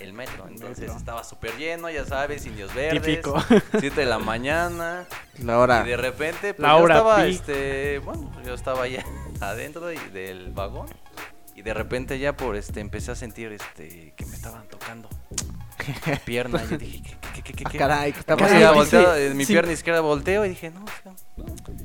el 0.00 0.12
metro. 0.12 0.46
Entonces 0.48 0.80
Metro. 0.80 0.96
estaba 0.96 1.24
súper 1.24 1.56
lleno, 1.56 1.88
ya 1.90 2.04
sabes, 2.04 2.44
indios 2.46 2.74
verdes. 2.74 3.02
Típico. 3.02 3.34
7 3.80 4.00
de 4.00 4.06
la 4.06 4.18
mañana. 4.18 5.06
La 5.42 5.58
hora. 5.58 5.82
Y 5.84 5.90
de 5.90 5.96
repente, 5.96 6.54
pues 6.54 6.60
La 6.66 6.76
yo 6.76 6.84
hora 6.84 6.94
estaba, 6.96 7.16
pi. 7.24 7.30
este, 7.30 7.98
bueno, 8.00 8.32
yo 8.44 8.54
estaba 8.54 8.82
allá 8.84 9.04
adentro 9.40 9.92
y- 9.92 9.98
del 10.12 10.52
vagón. 10.52 10.86
Y 11.54 11.62
de 11.62 11.72
repente 11.72 12.18
ya 12.18 12.36
por 12.36 12.54
este 12.54 12.80
empecé 12.80 13.12
a 13.12 13.14
sentir 13.14 13.50
este 13.52 14.12
que 14.14 14.26
me 14.26 14.36
estaban 14.36 14.68
tocando 14.68 15.08
la 16.06 16.16
pierna. 16.18 16.62
Y 16.62 16.68
yo 16.70 16.76
dije, 16.78 17.02
¿qué, 17.02 17.18
qué, 17.34 17.42
qué, 17.42 17.52
qué, 17.54 17.64
Ah, 17.66 17.70
qué? 17.70 17.78
caray, 17.78 18.12
¿qué 18.12 18.18
está 18.20 18.36
Pues 18.36 18.50
pasando? 18.52 18.74
volteo, 18.74 19.16
en 19.16 19.36
mi 19.36 19.46
sí. 19.46 19.52
pierna 19.54 19.72
izquierda 19.72 20.00
volteo 20.02 20.44
y 20.44 20.50
dije, 20.50 20.70
no, 20.70 20.84
o 20.84 20.86
sea, 21.02 21.12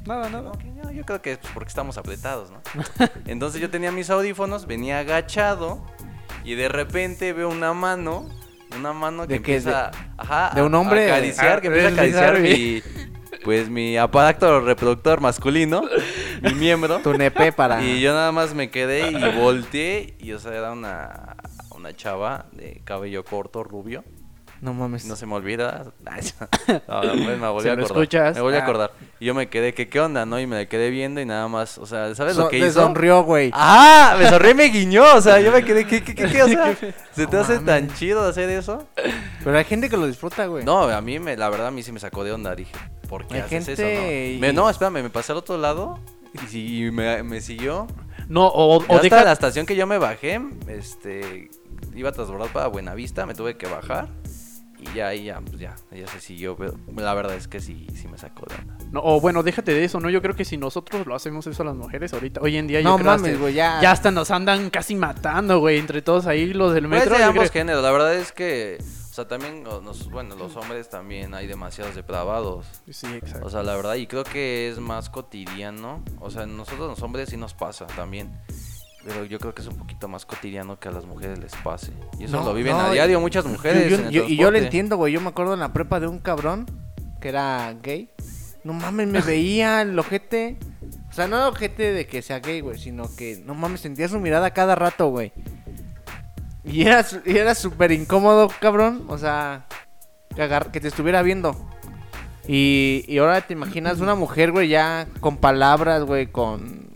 Nada, 0.06 0.28
no, 0.30 0.42
nada. 0.42 0.58
que 0.58 0.66
no, 0.66 0.92
yo 0.92 1.06
creo 1.06 1.22
que 1.22 1.34
es 1.34 1.40
porque 1.54 1.70
estamos 1.70 1.98
apretados, 1.98 2.52
¿no? 2.52 2.62
Entonces 3.28 3.62
yo 3.62 3.70
tenía 3.70 3.94
mis 3.94 4.10
audífonos, 4.10 4.66
venía 4.66 5.00
agachado 5.00 5.86
y 6.44 6.56
de 6.56 6.70
repente 6.70 7.34
veo 7.34 7.50
una 7.50 7.74
mano, 7.74 8.28
una 8.78 8.94
mano 8.94 9.28
que 9.28 9.36
empieza, 9.36 9.92
ajá, 10.18 10.52
de 10.56 10.62
un 10.62 10.74
a- 10.76 10.80
hombre? 10.80 11.12
a 11.12 11.16
acariciar, 11.16 11.62
que 11.62 11.68
Ah, 11.68 11.72
empieza 11.72 11.90
a 11.90 11.92
acariciar 11.94 12.40
mi, 12.40 12.82
pues 13.44 13.70
mi 13.70 13.98
aparato 13.98 14.60
reproductor 14.62 15.22
masculino, 15.22 15.84
mi 16.42 16.54
miembro. 16.54 17.00
Tu 17.00 17.14
nepe 17.14 17.52
para... 17.52 17.84
Y 17.84 18.02
yo 18.02 18.14
nada 18.14 18.32
más 18.32 18.54
me 18.54 18.70
quedé 18.70 19.12
y 19.12 19.32
volteé 19.36 20.16
y 20.20 20.32
o 20.34 20.40
sea, 20.40 20.54
era 20.54 20.72
una, 20.72 21.36
una 21.72 21.96
chava 21.96 22.46
de 22.54 22.82
cabello 22.84 23.24
corto, 23.26 23.64
rubio. 23.64 24.04
No 24.62 24.74
mames. 24.76 25.06
No 25.06 25.16
se 25.16 25.26
me 25.26 25.34
olvida. 25.34 25.86
No, 26.88 27.02
pues 27.02 27.40
me 27.40 27.48
volví 27.50 27.68
a 27.70 27.74
acordar. 27.74 27.80
escuchas. 27.82 28.36
Me 28.36 28.42
volví 28.42 28.56
a 28.56 28.60
Ah. 28.60 28.64
acordar. 28.64 28.92
Y 29.20 29.26
yo 29.26 29.34
me 29.34 29.50
quedé, 29.50 29.74
que 29.74 29.90
qué 29.90 30.00
onda, 30.00 30.26
no? 30.26 30.40
Y 30.40 30.46
me 30.48 30.68
quedé 30.68 30.90
viendo 30.92 31.20
y 31.20 31.26
nada 31.26 31.48
más, 31.48 31.78
o 31.80 31.86
sea, 31.86 32.14
¿sabes 32.16 32.36
So- 32.36 32.44
lo 32.44 32.50
que 32.50 32.60
hizo? 32.60 32.74
sonrió, 32.82 33.24
güey. 33.24 33.50
¡Ah! 33.54 34.16
Me 34.20 34.30
sonrió 34.30 34.52
y 34.52 34.54
me 34.56 34.64
guiñó. 34.66 35.04
O 35.16 35.22
sea, 35.22 35.40
yo 35.42 35.52
me 35.52 35.64
quedé, 35.66 35.86
¿qué, 35.88 36.04
qué, 36.04 36.14
qué, 36.14 36.26
qué? 36.28 36.44
O 36.44 36.48
sea, 36.48 36.76
¿se 37.12 37.26
te 37.28 37.36
No 37.36 37.42
hace 37.42 37.60
mames. 37.60 37.66
tan 37.66 37.94
chido 37.96 38.24
hacer 38.24 38.50
eso? 38.50 38.88
Pero 39.44 39.58
hay 39.58 39.66
gente 39.66 39.90
que 39.90 39.98
lo 39.98 40.06
disfruta, 40.06 40.46
güey. 40.46 40.64
No, 40.64 40.84
a 40.84 41.02
mí, 41.02 41.18
me, 41.20 41.36
la 41.38 41.50
verdad, 41.50 41.68
a 41.68 41.72
mí 41.72 41.82
sí 41.84 41.92
me 41.92 42.00
sacó 42.00 42.24
de 42.24 42.32
onda. 42.32 42.56
Dije, 42.56 42.72
¿por 43.10 43.26
qué 43.28 43.36
Hay 43.36 43.40
haces 43.42 43.66
gente 43.66 44.34
eso? 44.34 44.36
No? 44.36 44.42
Me- 44.42 44.54
no, 44.54 44.70
espérame, 44.70 45.02
me 45.04 45.10
pasé 45.10 45.32
al 45.32 45.40
otro 45.40 45.58
lado 45.58 46.00
y, 46.54 46.90
me, 46.92 47.24
me 47.24 47.42
siguió. 47.42 47.88
No, 48.30 48.46
o, 48.48 48.78
o 48.78 48.82
hasta 48.82 49.02
deja. 49.02 49.24
la 49.24 49.32
estación 49.34 49.66
que 49.66 49.76
yo 49.76 49.88
me 49.88 49.98
bajé, 49.98 50.40
este, 50.68 51.50
iba 51.96 52.10
a 52.10 52.12
transbordar 52.14 52.50
para 52.54 52.68
Buenavista, 52.68 53.26
me 53.26 53.34
tuve 53.34 53.58
que 53.58 53.66
bajar 53.68 54.08
y 54.82 54.94
ya 54.96 55.08
ahí 55.10 55.26
ya, 55.26 55.40
pues 55.40 55.60
ya, 55.60 55.76
ella 55.92 56.08
se 56.08 56.20
siguió, 56.20 56.58
pero 56.58 56.74
la 56.96 57.14
verdad 57.14 57.36
es 57.36 57.48
que 57.48 57.60
sí, 57.60 57.88
sí 57.94 58.08
me 58.08 58.18
sacó 58.18 58.46
de 58.48 58.56
onda. 58.56 58.78
No, 58.92 59.02
o 59.04 59.22
bueno, 59.22 59.44
déjate 59.44 59.74
de 59.74 59.84
eso, 59.84 60.00
¿no? 60.00 60.10
Yo 60.10 60.22
creo 60.22 60.36
que 60.36 60.44
si 60.44 60.58
nosotros 60.58 61.06
lo 61.08 61.16
hacemos 61.16 61.46
eso 61.48 61.64
a 61.64 61.66
las 61.68 61.76
mujeres 61.76 62.14
ahorita, 62.14 62.42
hoy 62.42 62.58
en 62.58 62.68
día, 62.68 62.82
No 62.82 62.92
yo 62.92 62.96
creo 62.98 63.12
mames, 63.12 63.28
hasta- 63.34 63.40
güey, 63.42 63.54
ya. 63.54 63.80
ya 63.82 63.92
hasta 63.92 64.12
nos 64.12 64.32
andan 64.32 64.70
casi 64.70 64.96
matando, 64.96 65.60
güey, 65.60 65.78
entre 65.78 66.02
todos 66.02 66.26
ahí 66.28 66.54
los 66.54 66.74
del 66.74 66.88
Pues 66.88 67.00
metro. 67.02 67.14
de 67.16 67.22
yo 67.22 67.28
ambos 67.30 67.50
creo- 67.52 67.62
géneros, 67.62 67.84
la 67.84 67.92
verdad 67.92 68.16
es 68.16 68.32
que, 68.32 68.78
o 68.82 69.14
sea, 69.14 69.28
también, 69.28 69.64
nos- 69.64 70.10
bueno, 70.10 70.36
los 70.36 70.56
hombres 70.56 70.90
también 70.90 71.34
hay 71.34 71.46
demasiados 71.48 71.96
depravados. 71.96 72.66
Sí, 72.90 73.08
exacto. 73.14 73.46
O 73.46 73.50
sea, 73.50 73.62
la 73.64 73.76
verdad, 73.76 73.96
y 73.96 74.08
creo 74.08 74.24
que 74.24 74.70
es 74.70 74.80
más 74.80 75.10
cotidiano. 75.10 76.04
O 76.20 76.30
sea, 76.32 76.46
nosotros 76.46 76.90
los 76.90 77.02
hombres 77.02 77.30
sí 77.30 77.38
nos 77.38 77.54
pasa 77.54 77.88
también. 77.88 78.32
Pero 79.06 79.26
yo 79.26 79.40
creo 79.40 79.54
que 79.56 79.62
es 79.62 79.68
un 79.68 79.78
poquito 79.78 80.08
más 80.08 80.26
cotidiano 80.26 80.80
que 80.80 80.88
a 80.88 80.92
las 80.92 81.06
mujeres 81.06 81.40
les 81.40 81.54
pase. 81.64 81.92
Y 82.20 82.26
eso 82.26 82.38
No, 82.38 82.46
lo 82.46 82.54
viven 82.54 82.74
no, 82.74 82.82
a 82.82 82.92
diario 82.92 83.20
muchas 83.20 83.46
mujeres. 83.46 83.90
Yo- 83.90 83.98
en 83.98 84.06
el 84.06 84.12
yo- 84.12 84.26
y 84.28 84.38
yo 84.38 84.52
lo 84.52 84.58
entiendo, 84.60 84.96
güey. 84.98 85.12
Yo 85.14 85.22
me 85.22 85.30
acuerdo 85.30 85.54
en 85.56 85.60
la 85.60 85.74
prepa 85.74 86.00
de 86.00 86.08
un 86.08 86.20
cabrón 86.20 86.66
que 87.20 87.30
era 87.30 87.74
gay. 87.82 88.10
No 88.64 88.74
mames, 88.74 89.08
me 89.08 89.22
veía 89.22 89.82
el 89.82 89.98
ojete. 89.98 90.58
O 91.10 91.14
sea, 91.14 91.28
no 91.28 91.38
el 91.38 91.44
ojete 91.54 91.92
de 91.94 92.06
que 92.06 92.22
sea 92.22 92.40
gay, 92.40 92.62
güey, 92.62 92.78
sino 92.78 93.14
que 93.16 93.42
no 93.46 93.56
mames, 93.56 93.82
sentía 93.82 94.08
su 94.08 94.20
mirada 94.20 94.52
cada 94.52 94.76
rato, 94.76 95.08
güey. 95.10 95.34
Y 96.64 96.84
era 96.84 97.04
y 97.26 97.38
era 97.38 97.56
súper 97.56 97.92
incómodo, 97.92 98.50
cabrón. 98.60 99.06
O 99.08 99.18
sea, 99.18 99.66
que, 100.36 100.44
agar- 100.44 100.72
que 100.72 100.80
te 100.80 100.88
estuviera 100.90 101.24
viendo. 101.24 101.56
Y, 102.48 103.04
y 103.08 103.18
ahora 103.18 103.42
te 103.42 103.54
imaginas 103.54 104.00
una 104.00 104.14
mujer, 104.16 104.52
güey, 104.52 104.68
ya 104.68 105.08
con 105.20 105.38
palabras, 105.38 106.04
güey, 106.04 106.28
con, 106.28 106.91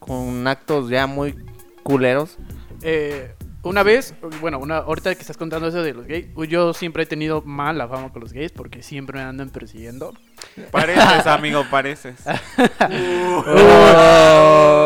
con 0.00 0.46
actos 0.48 0.90
ya 0.90 1.06
muy 1.06 1.36
culeros. 1.84 2.36
Eh, 2.82 3.34
una 3.62 3.82
vez, 3.82 4.14
bueno, 4.40 4.58
una, 4.58 4.78
ahorita 4.78 5.14
que 5.14 5.20
estás 5.20 5.36
contando 5.36 5.68
eso 5.68 5.82
de 5.82 5.92
los 5.92 6.06
gays, 6.06 6.26
yo 6.48 6.72
siempre 6.72 7.02
he 7.02 7.06
tenido 7.06 7.42
mala 7.42 7.86
fama 7.86 8.10
con 8.10 8.22
los 8.22 8.32
gays 8.32 8.52
porque 8.52 8.82
siempre 8.82 9.18
me 9.18 9.24
andan 9.24 9.50
persiguiendo. 9.50 10.14
Pareces, 10.70 11.26
amigo, 11.26 11.64
pareces. 11.70 12.16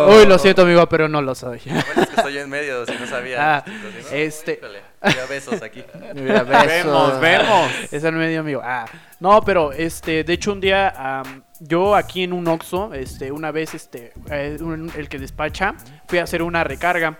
Uy, 0.08 0.26
lo 0.26 0.38
siento, 0.38 0.62
amigo, 0.62 0.88
pero 0.88 1.08
no 1.08 1.22
lo 1.22 1.34
soy. 1.34 1.60
Bueno, 1.64 2.02
es 2.02 2.08
que 2.08 2.16
estoy 2.16 2.38
en 2.38 2.50
medio, 2.50 2.84
si 2.84 2.92
no 2.98 3.06
sabía. 3.06 3.58
Ah, 3.58 3.64
este- 4.12 4.60
había 5.00 5.26
besos 5.26 5.62
aquí. 5.62 5.82
Mira, 6.14 6.42
besos. 6.42 6.66
vemos, 6.66 7.20
vemos. 7.20 7.70
Es 7.92 8.02
el 8.04 8.14
medio 8.14 8.40
amigo. 8.40 8.60
Ah, 8.64 8.86
no, 9.20 9.40
pero 9.42 9.72
este, 9.72 10.24
de 10.24 10.32
hecho 10.32 10.52
un 10.52 10.60
día 10.60 11.22
yo 11.60 11.94
aquí 11.94 12.22
en 12.22 12.32
un 12.32 12.46
Oxxo, 12.48 12.92
este, 12.94 13.32
una 13.32 13.50
vez 13.50 13.74
este, 13.74 14.12
eh, 14.30 14.58
el 14.96 15.08
que 15.08 15.18
despacha, 15.18 15.74
fui 16.08 16.18
a 16.18 16.24
hacer 16.24 16.42
una 16.42 16.64
recarga. 16.64 17.18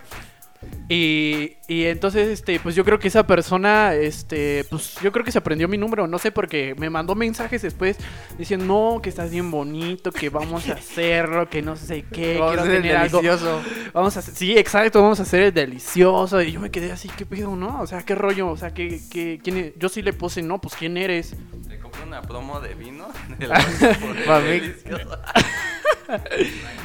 Y, 0.87 1.57
y 1.67 1.85
entonces, 1.85 2.27
este, 2.27 2.59
pues 2.59 2.75
yo 2.75 2.83
creo 2.85 2.99
que 2.99 3.07
esa 3.07 3.25
persona, 3.25 3.93
este, 3.95 4.65
pues 4.69 4.95
yo 5.01 5.11
creo 5.11 5.25
que 5.25 5.31
se 5.31 5.37
aprendió 5.39 5.67
mi 5.67 5.77
número, 5.77 6.07
no 6.07 6.17
sé, 6.19 6.31
porque 6.31 6.75
me 6.77 6.89
mandó 6.89 7.15
mensajes 7.15 7.61
después 7.61 7.97
diciendo, 8.37 8.65
no, 8.65 9.01
que 9.01 9.09
estás 9.09 9.31
bien 9.31 9.49
bonito, 9.51 10.11
que 10.11 10.29
vamos 10.29 10.67
a 10.69 10.73
hacerlo, 10.75 11.49
que 11.49 11.61
no 11.61 11.75
sé 11.75 12.03
qué, 12.11 12.37
Vamos 12.39 12.59
a 12.59 12.75
el 12.75 12.95
algo. 12.95 13.17
delicioso. 13.21 13.61
Vamos 13.93 14.15
a 14.15 14.19
hacer, 14.19 14.33
sí, 14.35 14.57
exacto, 14.57 15.01
vamos 15.01 15.19
a 15.19 15.23
hacer 15.23 15.41
el 15.43 15.53
delicioso. 15.53 16.41
Y 16.41 16.51
yo 16.51 16.59
me 16.59 16.69
quedé 16.71 16.91
así, 16.91 17.09
¿qué 17.15 17.25
pedo, 17.25 17.55
no? 17.55 17.81
O 17.81 17.87
sea, 17.87 18.03
¿qué 18.03 18.13
rollo? 18.15 18.49
O 18.49 18.57
sea, 18.57 18.73
¿qué, 18.73 18.99
qué, 19.11 19.39
quién 19.43 19.57
es? 19.57 19.73
Yo 19.77 19.89
sí 19.89 20.01
le 20.01 20.13
puse, 20.13 20.41
no, 20.43 20.59
pues 20.61 20.75
¿quién 20.75 20.97
eres? 20.97 21.35
Te 21.67 21.79
compré 21.79 22.03
una 22.03 22.21
promo 22.21 22.59
de 22.59 22.73
vino. 22.75 23.07
De 23.39 23.47
mí. 23.47 24.73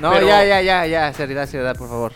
No, 0.00 0.12
Pero- 0.12 0.26
ya, 0.26 0.44
ya, 0.44 0.62
ya, 0.62 0.86
ya, 0.86 1.12
seriedad, 1.12 1.46
seriedad, 1.46 1.76
por 1.76 1.88
favor. 1.88 2.12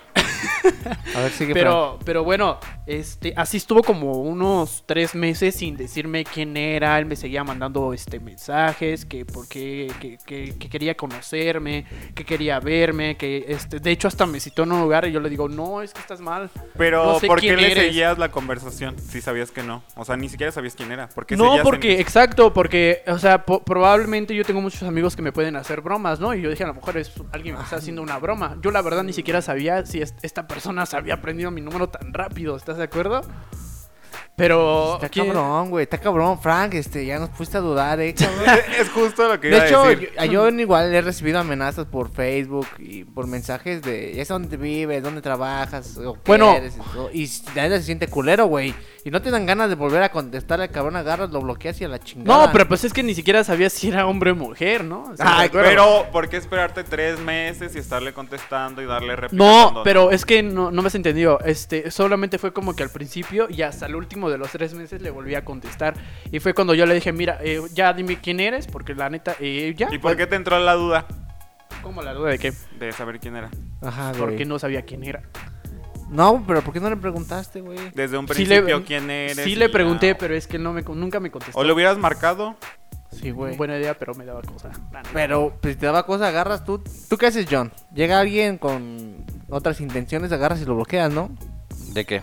A 1.14 1.20
ver, 1.20 1.30
sigue 1.32 1.54
Pero, 1.54 1.98
pero 2.04 2.24
bueno, 2.24 2.58
este, 2.86 3.32
así 3.36 3.56
estuvo 3.56 3.82
como 3.82 4.12
unos 4.20 4.84
tres 4.86 5.14
meses 5.14 5.54
sin 5.56 5.76
decirme 5.76 6.24
quién 6.24 6.56
era. 6.56 6.98
Él 6.98 7.06
me 7.06 7.16
seguía 7.16 7.42
mandando 7.44 7.92
este 7.92 8.20
mensajes, 8.20 9.04
que 9.04 9.24
por 9.24 9.48
qué, 9.48 9.90
que, 10.00 10.18
que- 10.24 10.54
que 10.58 10.68
quería 10.68 10.94
conocerme, 10.96 11.86
que 12.14 12.24
quería 12.24 12.60
verme, 12.60 13.16
que 13.16 13.44
este, 13.48 13.80
de 13.80 13.90
hecho 13.90 14.08
hasta 14.08 14.26
me 14.26 14.40
citó 14.40 14.64
en 14.64 14.72
un 14.72 14.80
lugar 14.82 15.06
y 15.06 15.12
yo 15.12 15.20
le 15.20 15.30
digo, 15.30 15.48
no, 15.48 15.82
es 15.82 15.92
que 15.92 16.00
estás 16.00 16.20
mal. 16.20 16.50
Pero, 16.76 17.04
No 17.14 17.18
sé 17.20 17.26
¿por 17.26 17.40
qué 17.40 17.56
le 17.56 17.72
eres. 17.72 17.84
seguías 17.86 18.18
la 18.18 18.30
conversación 18.30 18.96
si 18.98 19.20
sabías 19.20 19.50
que 19.50 19.62
no? 19.62 19.82
O 19.96 20.04
sea, 20.04 20.16
ni 20.16 20.28
siquiera 20.28 20.52
sabías 20.52 20.74
quién 20.74 20.92
era. 20.92 21.08
¿Por 21.08 21.26
qué 21.26 21.36
No, 21.36 21.56
en- 21.56 21.62
porque, 21.62 22.00
exacto, 22.00 22.52
porque, 22.52 23.02
o 23.06 23.18
sea, 23.18 23.44
po- 23.44 23.62
probablemente 23.62 24.34
yo 24.34 24.44
tengo 24.44 24.60
muchos 24.60 24.82
amigos 24.82 25.16
que 25.16 25.22
me 25.22 25.32
pueden 25.32 25.56
hacer 25.56 25.80
bromas, 25.80 26.20
¿no? 26.20 26.34
Y 26.34 26.42
yo 26.42 26.50
dije, 26.50 26.64
a 26.64 26.68
lo 26.68 26.74
mejor 26.74 26.96
es 26.98 27.12
alguien 27.32 27.56
me 27.56 27.62
está 27.62 27.76
haciendo 27.76 28.02
una 28.02 28.18
broma. 28.18 28.56
Yo 28.62 28.70
la 28.70 28.82
verdad 28.82 29.02
ni 29.04 29.12
siquiera 29.12 29.40
sabía 29.42 29.86
si 29.86 30.00
es- 30.02 30.14
esta 30.22 30.46
persona 30.46 30.86
se 30.86 30.96
había 30.96 31.14
aprendido 31.14 31.50
mi 31.50 31.60
número 31.60 31.88
tan 31.88 32.12
rápido, 32.12 32.56
¿estás 32.74 32.78
de 32.78 32.84
acuerdo? 32.84 33.22
Pero... 34.36 34.94
Está 34.96 35.08
¿quién- 35.08 35.26
cabrón, 35.26 35.70
güey, 35.70 35.84
está 35.84 35.98
cabrón, 35.98 36.40
Frank, 36.40 36.74
este, 36.74 37.06
ya 37.06 37.20
nos 37.20 37.28
pusiste 37.30 37.58
a 37.58 37.60
dudar, 37.60 38.00
eh, 38.00 38.12
cabrón. 38.14 38.58
es 38.80 38.88
justo 38.90 39.28
lo 39.28 39.38
que 39.38 39.46
iba 39.48 39.58
De 39.58 39.62
a 39.62 39.68
hecho, 39.68 39.84
decir. 39.84 40.10
yo, 40.18 40.24
yo 40.24 40.48
igual 40.48 40.92
he 40.92 41.00
recibido 41.00 41.38
amenazas 41.38 41.86
por 41.86 42.10
Facebook 42.10 42.66
y 42.78 43.04
por 43.04 43.28
mensajes 43.28 43.80
de, 43.82 44.12
ya 44.14 44.24
sé 44.24 44.32
dónde 44.32 44.56
vives, 44.56 45.04
dónde 45.04 45.22
trabajas, 45.22 45.96
o 45.98 46.14
qué 46.14 46.20
Bueno. 46.26 46.52
eres", 46.56 46.74
y, 47.12 47.22
y 47.22 47.30
la 47.54 47.68
se 47.68 47.82
siente 47.84 48.08
culero, 48.08 48.46
güey. 48.46 48.74
Y 49.06 49.10
no 49.10 49.20
te 49.20 49.30
dan 49.30 49.44
ganas 49.44 49.68
de 49.68 49.74
volver 49.74 50.02
a 50.02 50.10
contestarle 50.10 50.64
al 50.64 50.70
cabrón, 50.70 50.96
agarras, 50.96 51.30
lo 51.30 51.42
bloqueas 51.42 51.78
y 51.78 51.84
a 51.84 51.88
la 51.88 51.98
chingada. 51.98 52.46
No, 52.46 52.52
pero 52.52 52.66
pues 52.66 52.84
es 52.84 52.92
que 52.94 53.02
ni 53.02 53.14
siquiera 53.14 53.44
sabía 53.44 53.68
si 53.68 53.88
era 53.88 54.06
hombre 54.06 54.30
o 54.30 54.34
mujer, 54.34 54.82
¿no? 54.82 55.12
¿Estás 55.12 55.18
de 55.18 55.42
Ay, 55.42 55.50
pero 55.52 56.06
¿por 56.10 56.30
qué 56.30 56.38
esperarte 56.38 56.84
tres 56.84 57.20
meses 57.20 57.76
y 57.76 57.78
estarle 57.78 58.14
contestando 58.14 58.80
y 58.80 58.86
darle 58.86 59.14
réplica? 59.14 59.44
No, 59.44 59.82
pero 59.84 60.10
es 60.10 60.24
que 60.24 60.42
no, 60.42 60.70
no 60.70 60.80
me 60.80 60.88
has 60.88 60.94
entendido. 60.94 61.38
Este, 61.44 61.90
solamente 61.90 62.38
fue 62.38 62.54
como 62.54 62.74
que 62.74 62.82
al 62.82 62.88
principio 62.88 63.46
y 63.50 63.60
hasta 63.60 63.84
el 63.84 63.94
último 63.94 64.30
de 64.30 64.38
los 64.38 64.50
tres 64.50 64.72
meses 64.72 65.02
le 65.02 65.10
volví 65.10 65.34
a 65.34 65.44
contestar. 65.44 65.94
Y 66.32 66.40
fue 66.40 66.54
cuando 66.54 66.72
yo 66.72 66.86
le 66.86 66.94
dije, 66.94 67.12
mira, 67.12 67.38
eh, 67.42 67.60
ya 67.74 67.92
dime 67.92 68.20
quién 68.22 68.40
eres, 68.40 68.66
porque 68.66 68.94
la 68.94 69.10
neta, 69.10 69.36
eh, 69.38 69.74
ya. 69.76 69.88
¿Y 69.92 69.98
por 69.98 70.16
qué 70.16 70.26
te 70.26 70.36
entró 70.36 70.58
la 70.58 70.72
duda 70.72 71.06
¿Cómo 71.82 72.00
la 72.00 72.14
duda 72.14 72.30
de 72.30 72.38
qué? 72.38 72.52
de 72.78 72.92
saber 72.92 73.20
quién 73.20 73.36
era? 73.36 73.50
Ajá, 73.82 74.12
güey. 74.12 74.20
Porque 74.20 74.46
no 74.46 74.58
sabía 74.58 74.82
quién 74.86 75.04
era. 75.04 75.22
No, 76.14 76.44
pero 76.46 76.62
¿por 76.62 76.72
qué 76.72 76.80
no 76.80 76.88
le 76.88 76.96
preguntaste, 76.96 77.60
güey? 77.60 77.78
Desde 77.94 78.16
un 78.16 78.26
Sí 78.28 78.44
le- 78.46 78.62
principio 78.62 78.84
quién 78.84 79.10
eres. 79.10 79.38
Sí 79.38 79.52
y 79.52 79.54
le 79.56 79.66
ya. 79.66 79.72
pregunté, 79.72 80.14
pero 80.14 80.34
es 80.34 80.46
que 80.46 80.56
él 80.56 80.62
no 80.62 80.72
me, 80.72 80.84
con- 80.84 80.98
nunca 81.00 81.18
me 81.20 81.30
contestó. 81.30 81.58
¿O 81.58 81.64
le 81.64 81.72
hubieras 81.72 81.98
marcado? 81.98 82.56
Sí, 83.10 83.30
güey. 83.30 83.56
Buena 83.56 83.76
idea, 83.78 83.94
pero 83.94 84.14
me 84.14 84.24
daba 84.24 84.42
cosa. 84.42 84.70
la 84.92 84.98
neta. 85.02 85.10
Pero, 85.12 85.56
pues, 85.60 85.74
si 85.74 85.80
te 85.80 85.86
daba 85.86 86.04
cosa, 86.06 86.28
agarras 86.28 86.64
tú. 86.64 86.82
¿Tú 87.08 87.16
qué 87.16 87.26
haces, 87.26 87.46
John? 87.50 87.72
Llega 87.94 88.18
alguien 88.20 88.58
con 88.58 89.24
otras 89.48 89.80
intenciones, 89.80 90.32
agarras 90.32 90.60
y 90.60 90.64
lo 90.64 90.74
bloqueas, 90.74 91.12
¿no? 91.12 91.30
¿De 91.92 92.04
qué? 92.04 92.22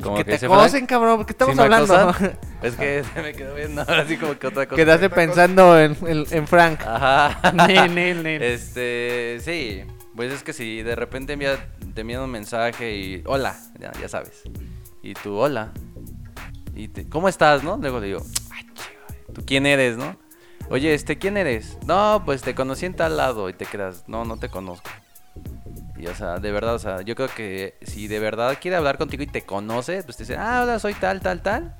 Como 0.00 0.16
que 0.16 0.24
te 0.24 0.32
dice 0.32 0.46
Frank. 0.46 0.60
acosen, 0.60 0.86
cabrón, 0.86 1.16
porque 1.18 1.32
estamos 1.32 1.52
¿Sí 1.54 1.58
me 1.58 1.62
hablando. 1.64 1.94
acosan? 1.94 2.38
Es 2.62 2.76
que 2.76 3.02
se 3.12 3.20
me 3.22 3.32
quedó 3.34 3.54
viendo 3.56 3.82
así 3.82 4.16
como 4.16 4.38
que 4.38 4.46
otra 4.46 4.66
cosa. 4.66 4.76
Quedaste 4.76 5.10
pensando 5.10 5.78
en, 5.78 5.96
en, 6.06 6.24
en 6.30 6.46
Frank. 6.46 6.80
Ajá. 6.86 7.52
Nel, 7.52 7.92
nel, 7.94 8.22
nel. 8.22 8.42
Este, 8.42 9.38
sí. 9.40 9.82
Pues 10.14 10.32
es 10.32 10.42
que 10.44 10.52
si 10.52 10.82
de 10.82 10.94
repente 10.94 11.32
envía, 11.32 11.58
te 11.92 12.00
envían 12.02 12.22
un 12.22 12.30
mensaje 12.30 12.94
y 12.96 13.22
hola, 13.26 13.56
ya, 13.78 13.92
ya 14.00 14.08
sabes. 14.08 14.42
Y 15.02 15.14
tú, 15.14 15.36
hola. 15.36 15.72
Y 16.74 16.88
te, 16.88 17.08
¿cómo 17.08 17.28
estás, 17.28 17.62
no? 17.62 17.76
Luego 17.76 18.00
le 18.00 18.06
digo, 18.06 18.22
"Ay, 18.50 18.62
chido, 18.74 19.34
¿tú 19.34 19.42
quién 19.46 19.66
eres, 19.66 19.96
no? 19.96 20.16
Oye, 20.70 20.94
este, 20.94 21.18
¿quién 21.18 21.36
eres? 21.36 21.76
No, 21.86 22.22
pues 22.24 22.42
te 22.42 22.54
conocí 22.54 22.86
en 22.86 22.94
tal 22.94 23.16
lado 23.16 23.48
y 23.48 23.52
te 23.52 23.66
quedas, 23.66 24.04
no, 24.06 24.24
no 24.24 24.38
te 24.38 24.48
conozco. 24.48 24.88
Y 25.96 26.06
o 26.06 26.14
sea, 26.14 26.38
de 26.38 26.50
verdad, 26.50 26.74
o 26.74 26.78
sea, 26.78 27.02
yo 27.02 27.14
creo 27.14 27.28
que 27.28 27.76
si 27.82 28.08
de 28.08 28.18
verdad 28.18 28.58
quiere 28.60 28.76
hablar 28.76 28.98
contigo 28.98 29.22
y 29.22 29.26
te 29.26 29.42
conoce, 29.42 30.02
pues 30.02 30.16
te 30.16 30.22
dice, 30.24 30.36
ah, 30.36 30.62
hola, 30.64 30.78
soy 30.78 30.94
tal, 30.94 31.20
tal, 31.20 31.42
tal. 31.42 31.76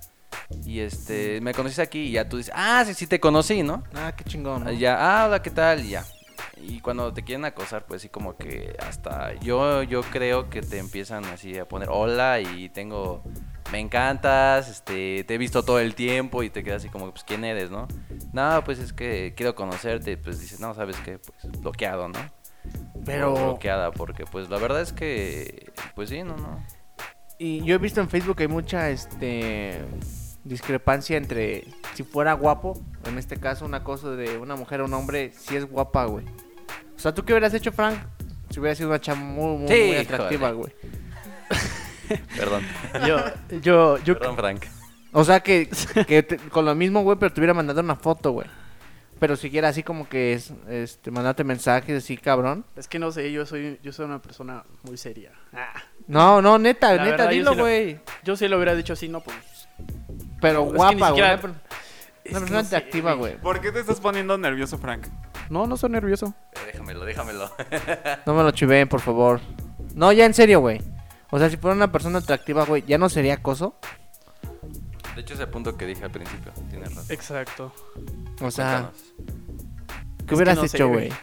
Y 0.64 0.80
este, 0.80 1.40
me 1.40 1.54
conociste 1.54 1.82
aquí 1.82 2.00
y 2.00 2.12
ya 2.12 2.28
tú 2.28 2.36
dices, 2.36 2.52
ah, 2.54 2.84
sí, 2.86 2.94
sí 2.94 3.06
te 3.06 3.18
conocí, 3.18 3.62
¿no? 3.62 3.82
Ah, 3.94 4.12
qué 4.16 4.24
chingón. 4.24 4.64
¿no? 4.64 4.72
Ya, 4.72 4.96
ah, 4.98 5.26
hola, 5.26 5.42
¿qué 5.42 5.50
tal? 5.50 5.84
Y 5.84 5.90
ya. 5.90 6.04
Y 6.62 6.80
cuando 6.80 7.12
te 7.12 7.22
quieren 7.24 7.44
acosar, 7.44 7.84
pues 7.86 8.02
sí, 8.02 8.08
como 8.08 8.36
que 8.36 8.76
hasta 8.78 9.34
yo, 9.40 9.82
yo 9.82 10.02
creo 10.02 10.48
que 10.48 10.62
te 10.62 10.78
empiezan 10.78 11.24
así 11.26 11.58
a 11.58 11.66
poner 11.66 11.88
hola 11.90 12.40
y 12.40 12.68
tengo, 12.68 13.22
me 13.72 13.80
encantas, 13.80 14.68
este, 14.68 15.24
te 15.24 15.34
he 15.34 15.38
visto 15.38 15.64
todo 15.64 15.80
el 15.80 15.94
tiempo 15.94 16.42
y 16.44 16.50
te 16.50 16.62
quedas 16.62 16.82
así 16.82 16.88
como, 16.88 17.10
pues, 17.10 17.24
¿quién 17.24 17.44
eres, 17.44 17.70
no? 17.70 17.88
No, 18.32 18.62
pues 18.64 18.78
es 18.78 18.92
que 18.92 19.34
quiero 19.36 19.54
conocerte, 19.56 20.16
pues 20.16 20.40
dices, 20.40 20.60
no, 20.60 20.72
¿sabes 20.74 20.96
qué? 21.04 21.18
Pues 21.18 21.60
bloqueado, 21.60 22.08
¿no? 22.08 22.18
Pero- 23.04 23.32
O 23.34 23.44
bloqueada, 23.46 23.90
porque 23.90 24.24
pues 24.24 24.48
la 24.48 24.58
verdad 24.58 24.82
es 24.82 24.92
que, 24.92 25.72
pues 25.96 26.10
sí, 26.10 26.22
no, 26.22 26.36
no. 26.36 26.64
Y 27.38 27.64
yo 27.64 27.74
he 27.74 27.78
visto 27.78 28.00
en 28.00 28.08
Facebook 28.08 28.36
que 28.36 28.44
hay 28.44 28.48
mucha 28.48 28.88
este 28.90 29.80
discrepancia 30.44 31.16
entre 31.16 31.64
si 31.94 32.02
fuera 32.04 32.32
guapo, 32.34 32.80
en 33.06 33.18
este 33.18 33.36
caso 33.38 33.64
una 33.64 33.82
cosa 33.84 34.10
de 34.10 34.38
una 34.38 34.54
mujer 34.56 34.80
o 34.80 34.84
un 34.84 34.94
hombre, 34.94 35.32
si 35.36 35.56
es 35.56 35.64
guapa, 35.68 36.04
güey. 36.04 36.24
O 37.02 37.04
sea, 37.04 37.12
¿tú 37.12 37.24
qué 37.24 37.32
hubieras 37.32 37.52
hecho, 37.52 37.72
Frank? 37.72 37.98
Si 38.50 38.60
hubiera 38.60 38.76
sido 38.76 38.88
una 38.88 39.00
chava 39.00 39.18
muy, 39.18 39.58
muy, 39.58 39.68
Sí, 39.68 39.82
muy 39.88 39.96
atractiva, 39.96 40.52
güey. 40.52 40.72
Perdón. 42.36 42.62
Yo, 43.08 43.18
yo, 43.60 43.98
yo, 44.04 44.18
Perdón, 44.18 44.36
Frank. 44.36 44.64
O 45.12 45.24
sea, 45.24 45.40
que, 45.40 45.68
que 46.06 46.22
te- 46.22 46.36
con 46.36 46.64
lo 46.64 46.76
mismo, 46.76 47.02
güey, 47.02 47.18
pero 47.18 47.32
te 47.32 47.40
hubiera 47.40 47.54
mandado 47.54 47.80
una 47.80 47.96
foto, 47.96 48.30
güey. 48.30 48.46
Pero 49.18 49.34
siguiera 49.34 49.68
así 49.68 49.82
como 49.82 50.08
que 50.08 50.34
es, 50.34 50.52
este, 50.68 51.10
mandarte 51.10 51.42
mensajes 51.42 52.04
así, 52.04 52.16
cabrón. 52.16 52.64
es 52.76 52.86
que 52.86 53.00
no 53.00 53.10
sé, 53.10 53.32
yo 53.32 53.46
soy, 53.46 53.80
yo 53.82 53.92
soy 53.92 54.04
una 54.06 54.22
persona 54.22 54.62
muy 54.84 54.96
seria. 54.96 55.32
Ah, 55.52 55.72
No, 56.06 56.40
no, 56.40 56.56
neta, 56.58 56.94
La 56.94 57.02
neta, 57.04 57.16
verdad, 57.16 57.30
dilo, 57.30 57.56
güey. 57.56 57.98
yo 58.22 58.36
sí 58.36 58.46
lo 58.46 58.56
hubiera 58.58 58.76
dicho 58.76 58.92
así, 58.92 59.08
no, 59.08 59.20
pues. 59.22 59.36
Pero 60.40 60.62
guapa, 60.64 60.92
güey. 61.10 61.22
siquiera- 61.22 61.40
Una 62.30 62.38
persona 62.40 62.62
no 62.62 62.68
sé, 62.68 62.76
atractiva, 62.76 63.14
güey. 63.14 63.36
¿Por 63.38 63.60
qué 63.60 63.72
te 63.72 63.80
estás 63.80 64.00
poniendo 64.00 64.38
nervioso, 64.38 64.78
Frank? 64.78 65.06
No, 65.50 65.66
no 65.66 65.76
soy 65.76 65.90
nervioso. 65.90 66.34
Eh, 66.52 66.58
déjamelo, 66.72 67.04
déjamelo. 67.04 67.50
No 68.26 68.34
me 68.34 68.42
lo 68.42 68.50
chiveen, 68.52 68.88
por 68.88 69.00
favor. 69.00 69.40
No, 69.94 70.12
ya 70.12 70.24
en 70.24 70.34
serio, 70.34 70.60
güey. 70.60 70.80
O 71.30 71.38
sea, 71.38 71.50
si 71.50 71.56
fuera 71.56 71.74
una 71.74 71.90
persona 71.90 72.18
atractiva, 72.18 72.64
güey, 72.64 72.84
¿ya 72.86 72.98
no 72.98 73.08
sería 73.08 73.34
acoso? 73.34 73.76
De 75.14 75.20
hecho, 75.20 75.34
ese 75.34 75.46
punto 75.46 75.76
que 75.76 75.86
dije 75.86 76.04
al 76.04 76.10
principio, 76.10 76.52
tienes 76.70 76.94
razón. 76.94 77.06
Exacto. 77.10 77.72
O 78.40 78.50
sea, 78.50 78.90
Cuéntanos. 78.92 79.14
¿qué 80.26 80.34
hubieras 80.34 80.56
no 80.56 80.64
hecho, 80.64 80.88
güey. 80.88 81.08
güey? 81.08 81.18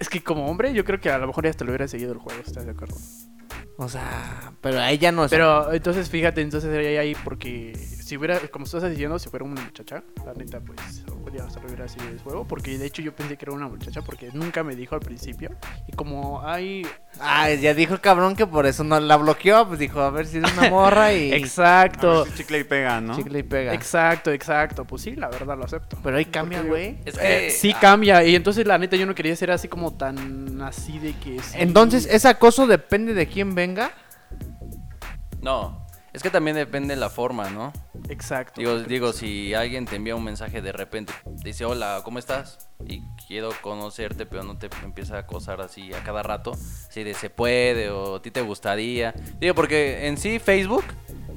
Es 0.00 0.08
que 0.08 0.22
como 0.22 0.46
hombre, 0.46 0.72
yo 0.72 0.84
creo 0.84 1.00
que 1.00 1.10
a 1.10 1.18
lo 1.18 1.26
mejor 1.26 1.44
ya 1.44 1.50
hasta 1.50 1.64
lo 1.64 1.70
hubiera 1.70 1.88
seguido 1.88 2.12
el 2.12 2.18
juego, 2.18 2.40
¿estás 2.44 2.64
de 2.64 2.72
acuerdo? 2.72 2.96
O 3.78 3.88
sea, 3.88 4.52
pero 4.60 4.80
ahí 4.80 4.98
ya 4.98 5.12
no 5.12 5.24
es... 5.24 5.30
Pero 5.30 5.72
entonces 5.72 6.08
fíjate, 6.10 6.40
entonces 6.40 6.70
sería 6.70 7.00
ahí 7.00 7.14
porque 7.24 7.72
si 8.06 8.16
hubiera, 8.16 8.38
como 8.38 8.66
estás 8.66 8.88
diciendo, 8.88 9.18
si 9.18 9.28
fuera 9.28 9.44
una 9.44 9.60
muchacha, 9.60 10.04
la 10.24 10.32
neta, 10.32 10.60
pues 10.60 10.78
a 10.78 11.44
hasta 11.44 11.60
lo 11.60 11.66
hubiera 11.66 11.88
seguido 11.88 12.12
el 12.12 12.20
juego. 12.20 12.46
Porque 12.46 12.78
de 12.78 12.86
hecho 12.86 13.02
yo 13.02 13.12
pensé 13.12 13.36
que 13.36 13.46
era 13.46 13.52
una 13.52 13.66
muchacha 13.66 14.00
porque 14.00 14.30
nunca 14.32 14.62
me 14.62 14.76
dijo 14.76 14.94
al 14.94 15.00
principio. 15.00 15.50
Y 15.88 15.92
como 15.96 16.40
hay. 16.46 16.86
Ah, 17.18 17.50
ya 17.50 17.74
dijo 17.74 17.94
el 17.94 18.00
cabrón 18.00 18.36
que 18.36 18.46
por 18.46 18.64
eso 18.64 18.84
no 18.84 19.00
la 19.00 19.16
bloqueó. 19.16 19.66
Pues 19.66 19.80
dijo, 19.80 20.00
a 20.00 20.10
ver 20.10 20.26
si 20.26 20.38
es 20.38 20.44
una 20.52 20.70
morra 20.70 21.12
y... 21.12 21.32
A 21.36 21.36
Exacto. 21.36 22.22
ver 22.22 22.32
si 22.32 22.38
chicle 22.38 22.60
y 22.60 22.64
pega, 22.64 23.00
¿no? 23.00 23.16
Chicle 23.16 23.40
y 23.40 23.42
pega. 23.42 23.74
Exacto, 23.74 24.30
exacto. 24.30 24.84
Pues 24.84 25.02
sí, 25.02 25.16
la 25.16 25.28
verdad 25.28 25.58
lo 25.58 25.64
acepto. 25.64 25.98
Pero 26.00 26.16
ahí 26.16 26.26
cambia, 26.26 26.62
güey. 26.62 27.00
Es 27.04 27.18
que. 27.18 27.48
Eh, 27.48 27.50
sí 27.50 27.72
ah, 27.74 27.80
cambia. 27.80 28.22
Y 28.22 28.36
entonces 28.36 28.64
la 28.68 28.78
neta 28.78 28.94
yo 28.94 29.06
no 29.06 29.16
quería 29.16 29.34
ser 29.34 29.50
así 29.50 29.66
como 29.66 29.96
tan 29.96 30.62
así 30.62 31.00
de 31.00 31.12
que. 31.14 31.42
sí. 31.42 31.56
Entonces, 31.58 32.06
¿ese 32.08 32.28
acoso 32.28 32.68
depende 32.68 33.14
de 33.14 33.26
quién 33.26 33.56
venga? 33.56 33.90
No, 35.42 35.85
es 36.16 36.22
que 36.22 36.30
también 36.30 36.56
depende 36.56 36.94
de 36.94 37.00
la 37.00 37.10
forma, 37.10 37.50
¿no? 37.50 37.74
Exacto. 38.08 38.58
Digo, 38.58 38.78
digo, 38.80 39.12
si 39.12 39.52
alguien 39.52 39.84
te 39.84 39.96
envía 39.96 40.16
un 40.16 40.24
mensaje 40.24 40.62
de 40.62 40.72
repente, 40.72 41.12
te 41.42 41.48
dice, 41.48 41.66
hola, 41.66 42.00
¿cómo 42.04 42.18
estás? 42.18 42.70
Y 42.86 43.02
quiero 43.28 43.50
conocerte, 43.60 44.24
pero 44.24 44.42
no 44.42 44.56
te 44.56 44.70
empieza 44.82 45.16
a 45.16 45.18
acosar 45.20 45.60
así 45.60 45.92
a 45.92 46.02
cada 46.02 46.22
rato. 46.22 46.54
Si 46.88 47.04
de 47.04 47.12
se 47.12 47.28
puede 47.28 47.90
o 47.90 48.16
a 48.16 48.22
ti 48.22 48.30
te 48.30 48.40
gustaría. 48.40 49.14
Digo, 49.40 49.54
porque 49.54 50.06
en 50.06 50.16
sí 50.16 50.38
Facebook, 50.38 50.84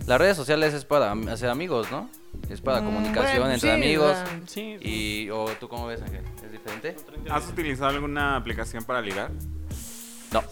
las 0.08 0.18
redes 0.18 0.38
sociales 0.38 0.74
es 0.74 0.86
para 0.86 1.12
hacer 1.12 1.50
amigos, 1.50 1.92
¿no? 1.92 2.10
Es 2.50 2.62
para 2.62 2.80
Mm, 2.80 2.86
comunicación 2.86 3.40
bueno, 3.40 3.54
entre 3.56 3.70
sí, 3.72 3.76
amigos. 3.76 4.18
Sí. 4.48 4.78
Y, 4.80 5.30
o 5.30 5.44
tú 5.60 5.68
cómo 5.68 5.88
ves, 5.88 6.02
Ángel, 6.02 6.24
¿es 6.42 6.54
diferente? 6.54 6.96
¿Has 7.30 7.50
utilizado 7.50 7.90
alguna 7.90 8.38
aplicación 8.38 8.86
para 8.86 9.02
ligar? 9.02 9.30
No. 10.32 10.44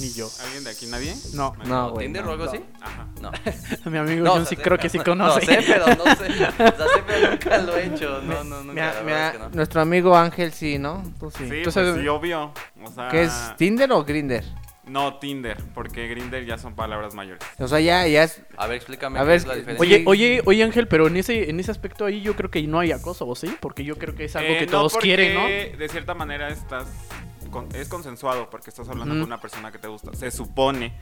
Ni 0.00 0.12
yo. 0.12 0.30
¿Alguien 0.44 0.64
de 0.64 0.70
aquí? 0.70 0.86
¿Nadie? 0.86 1.14
No. 1.34 1.54
No, 1.66 1.90
güey. 1.90 2.06
¿Tinder 2.06 2.24
no. 2.24 2.30
o 2.30 2.32
algo 2.32 2.44
así? 2.44 2.60
Ajá. 2.80 3.06
No. 3.20 3.30
Mi 3.90 3.98
amigo 3.98 4.24
No, 4.24 4.32
John 4.32 4.42
o 4.42 4.46
sí 4.46 4.56
creo 4.56 4.78
que 4.78 4.88
sí 4.88 4.98
no, 4.98 5.04
conoce. 5.04 5.40
No 5.40 5.62
sé, 5.62 5.64
pero 5.66 5.86
no 5.86 6.04
sé. 6.16 6.24
O 6.30 6.56
sea, 6.56 6.72
sé, 6.72 7.02
pero 7.06 7.30
nunca 7.30 7.58
lo 7.58 7.76
he 7.76 7.86
hecho. 7.86 8.22
No, 8.22 8.44
no, 8.44 8.60
nunca. 8.62 8.72
Mira, 8.72 8.94
la 8.94 9.02
mira, 9.02 9.04
verdad 9.04 9.26
es 9.26 9.32
que 9.32 9.38
no. 9.38 9.48
nuestro 9.50 9.80
amigo 9.82 10.16
Ángel 10.16 10.52
sí, 10.52 10.78
¿no? 10.78 11.02
Tú 11.20 11.30
sí. 11.30 11.44
Sí, 11.48 11.56
Entonces- 11.58 11.90
pues 11.90 12.00
sí, 12.02 12.08
obvio. 12.08 12.52
O 12.82 12.90
sea, 12.92 13.08
¿Qué 13.08 13.22
es 13.24 13.52
Tinder 13.56 13.92
o 13.92 14.04
Grinder? 14.04 14.44
No, 14.86 15.18
Tinder, 15.18 15.56
porque 15.72 16.08
Grinder 16.08 16.44
ya 16.44 16.58
son 16.58 16.74
palabras 16.74 17.14
mayores. 17.14 17.40
O 17.58 17.68
sea, 17.68 17.78
ya, 17.78 18.08
ya 18.08 18.24
es. 18.24 18.42
A 18.56 18.66
ver, 18.66 18.76
explícame 18.78 19.18
A 19.20 19.22
qué 19.22 19.28
ver, 19.28 19.36
es 19.36 19.46
la 19.46 19.54
diferencia. 19.54 19.80
Oye, 19.86 19.98
Sí. 19.98 20.04
oye, 20.06 20.42
oye 20.46 20.64
Ángel, 20.64 20.88
pero 20.88 21.06
en 21.06 21.16
ese, 21.16 21.48
en 21.48 21.60
ese 21.60 21.70
aspecto 21.70 22.06
ahí 22.06 22.22
yo 22.22 22.34
creo 22.34 22.50
que 22.50 22.60
no 22.62 22.80
hay 22.80 22.90
acoso, 22.90 23.24
¿o 23.28 23.36
sí? 23.36 23.54
Porque 23.60 23.84
yo 23.84 23.96
creo 23.98 24.16
que 24.16 24.24
es 24.24 24.34
algo 24.34 24.52
Eh, 24.52 24.58
que 24.58 24.66
no, 24.66 24.72
todos 24.72 24.92
porque 24.94 25.06
quieren, 25.08 25.34
¿no? 25.34 25.46
De 25.46 25.88
cierta 25.88 26.14
manera 26.14 26.48
estás 26.48 26.86
con- 27.50 27.68
es 27.74 27.88
consensuado 27.88 28.48
porque 28.50 28.70
estás 28.70 28.88
hablando 28.88 29.14
con 29.14 29.22
una 29.24 29.40
persona 29.40 29.70
que 29.72 29.78
te 29.78 29.88
gusta, 29.88 30.12
se 30.14 30.30
supone. 30.30 30.92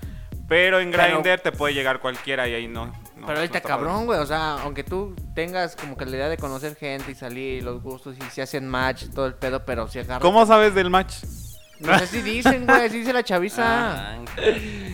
Pero 0.49 0.81
en 0.81 0.90
Pero- 0.90 1.21
Grindr 1.21 1.40
te 1.43 1.52
puede 1.52 1.75
llegar 1.75 2.00
cualquiera 2.00 2.49
y 2.49 2.55
ahí 2.55 2.69
no. 2.69 2.87
no- 2.87 2.93
Pero 2.93 3.21
no 3.26 3.26
ahorita 3.28 3.59
está 3.59 3.69
padre. 3.69 3.85
cabrón, 3.85 4.07
güey. 4.07 4.19
O 4.19 4.25
sea, 4.26 4.55
aunque 4.62 4.83
tú 4.83 5.14
tengas 5.35 5.76
como 5.76 5.97
que 5.97 6.07
la 6.07 6.17
idea 6.17 6.28
de 6.31 6.38
conocer 6.38 6.75
gente 6.75 7.11
y 7.13 7.15
salir, 7.15 7.63
los 7.63 7.82
gustos 7.82 8.17
y 8.17 8.30
se 8.30 8.41
hacen 8.43 8.67
match, 8.67 9.04
todo 9.15 9.26
el 9.26 9.34
pedo, 9.34 9.65
pero 9.67 9.87
si 9.89 9.99
agarras. 9.99 10.23
¿Cómo 10.23 10.47
sabes 10.47 10.75
del 10.75 10.89
match? 10.89 11.17
No 11.80 11.97
sé 11.99 12.06
si 12.08 12.23
dicen, 12.23 12.67
güey, 12.67 12.87
así 12.87 12.99
dice 12.99 13.13
la 13.13 13.23
chaviza. 13.23 13.63
Ah, 13.65 14.19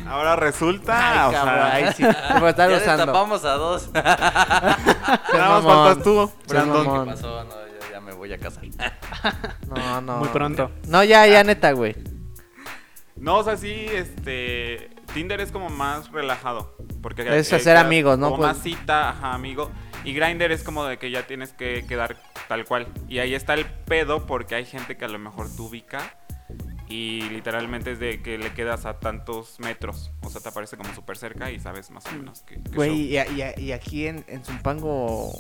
Ahora 0.07 0.37
resulta. 0.37 1.23
Ay, 1.25 1.29
o 1.29 1.31
sea, 1.31 1.73
ahí 1.73 1.93
sí. 1.97 2.03
Me 2.03 2.41
va 2.41 2.47
a 2.49 2.51
estar 2.51 2.69
ya 2.71 2.77
usando. 2.77 3.07
destapamos 3.07 3.45
a 3.45 3.53
dos. 3.55 3.91
nada 3.95 5.49
más 5.61 5.65
faltas 5.65 6.05
tú, 6.05 6.31
Brandon. 6.49 7.05
¿Qué 7.07 7.11
pasó? 7.13 7.45
No, 7.45 7.64
voy 8.25 8.33
a 8.33 8.39
casar. 8.39 8.65
No, 9.75 10.01
no. 10.01 10.19
Muy 10.19 10.29
pronto. 10.29 10.71
No, 10.89 11.03
ya, 11.05 11.27
ya, 11.27 11.43
neta, 11.45 11.73
güey. 11.73 11.95
No, 13.17 13.39
o 13.39 13.45
sea, 13.45 13.57
sí, 13.57 13.87
este. 13.93 14.91
Tinder 15.13 15.41
es 15.41 15.53
como 15.53 15.69
más 15.71 16.11
relajado. 16.11 16.77
Porque 17.03 17.23
Es 17.39 17.53
hacer 17.53 17.77
amigos, 17.77 18.19
¿no? 18.19 18.27
Como 18.31 18.39
Pues- 18.43 18.55
más 18.57 18.63
cita, 18.63 19.11
ajá, 19.11 19.35
amigo. 19.35 19.71
Y 20.05 20.13
Grindr 20.13 20.51
es 20.53 20.63
como 20.63 20.85
de 20.85 20.99
que 20.99 21.11
ya 21.11 21.27
tienes 21.27 21.53
que 21.53 21.85
quedar 21.87 22.17
tal 22.49 22.65
cual. 22.67 22.89
Y 23.09 23.19
ahí 23.21 23.35
está 23.35 23.55
el 23.55 23.65
pedo 23.67 24.27
porque 24.27 24.55
hay 24.55 24.65
gente 24.67 24.97
que 24.97 25.05
a 25.05 25.09
lo 25.09 25.19
mejor 25.19 25.49
tú 25.55 25.67
ubica. 25.67 26.15
Y 26.89 27.23
literalmente 27.31 27.93
es 27.93 27.99
de 27.99 28.21
que 28.23 28.37
le 28.37 28.53
quedas 28.53 28.85
a 28.85 29.01
tantos 29.01 29.59
metros. 29.61 30.11
O 30.23 30.29
sea, 30.31 30.43
te 30.43 30.49
aparece 30.51 30.77
como 30.77 30.93
súper 30.95 31.17
cerca 31.17 31.51
y 31.51 31.59
sabes 31.59 31.91
más 31.91 32.05
o 32.07 32.13
menos 32.13 32.43
que. 32.43 32.57
Güey, 32.75 33.17
y- 33.17 33.61
y 33.63 33.73
aquí 33.73 34.07
en, 34.07 34.25
en 34.29 34.45
Zumpango, 34.45 35.33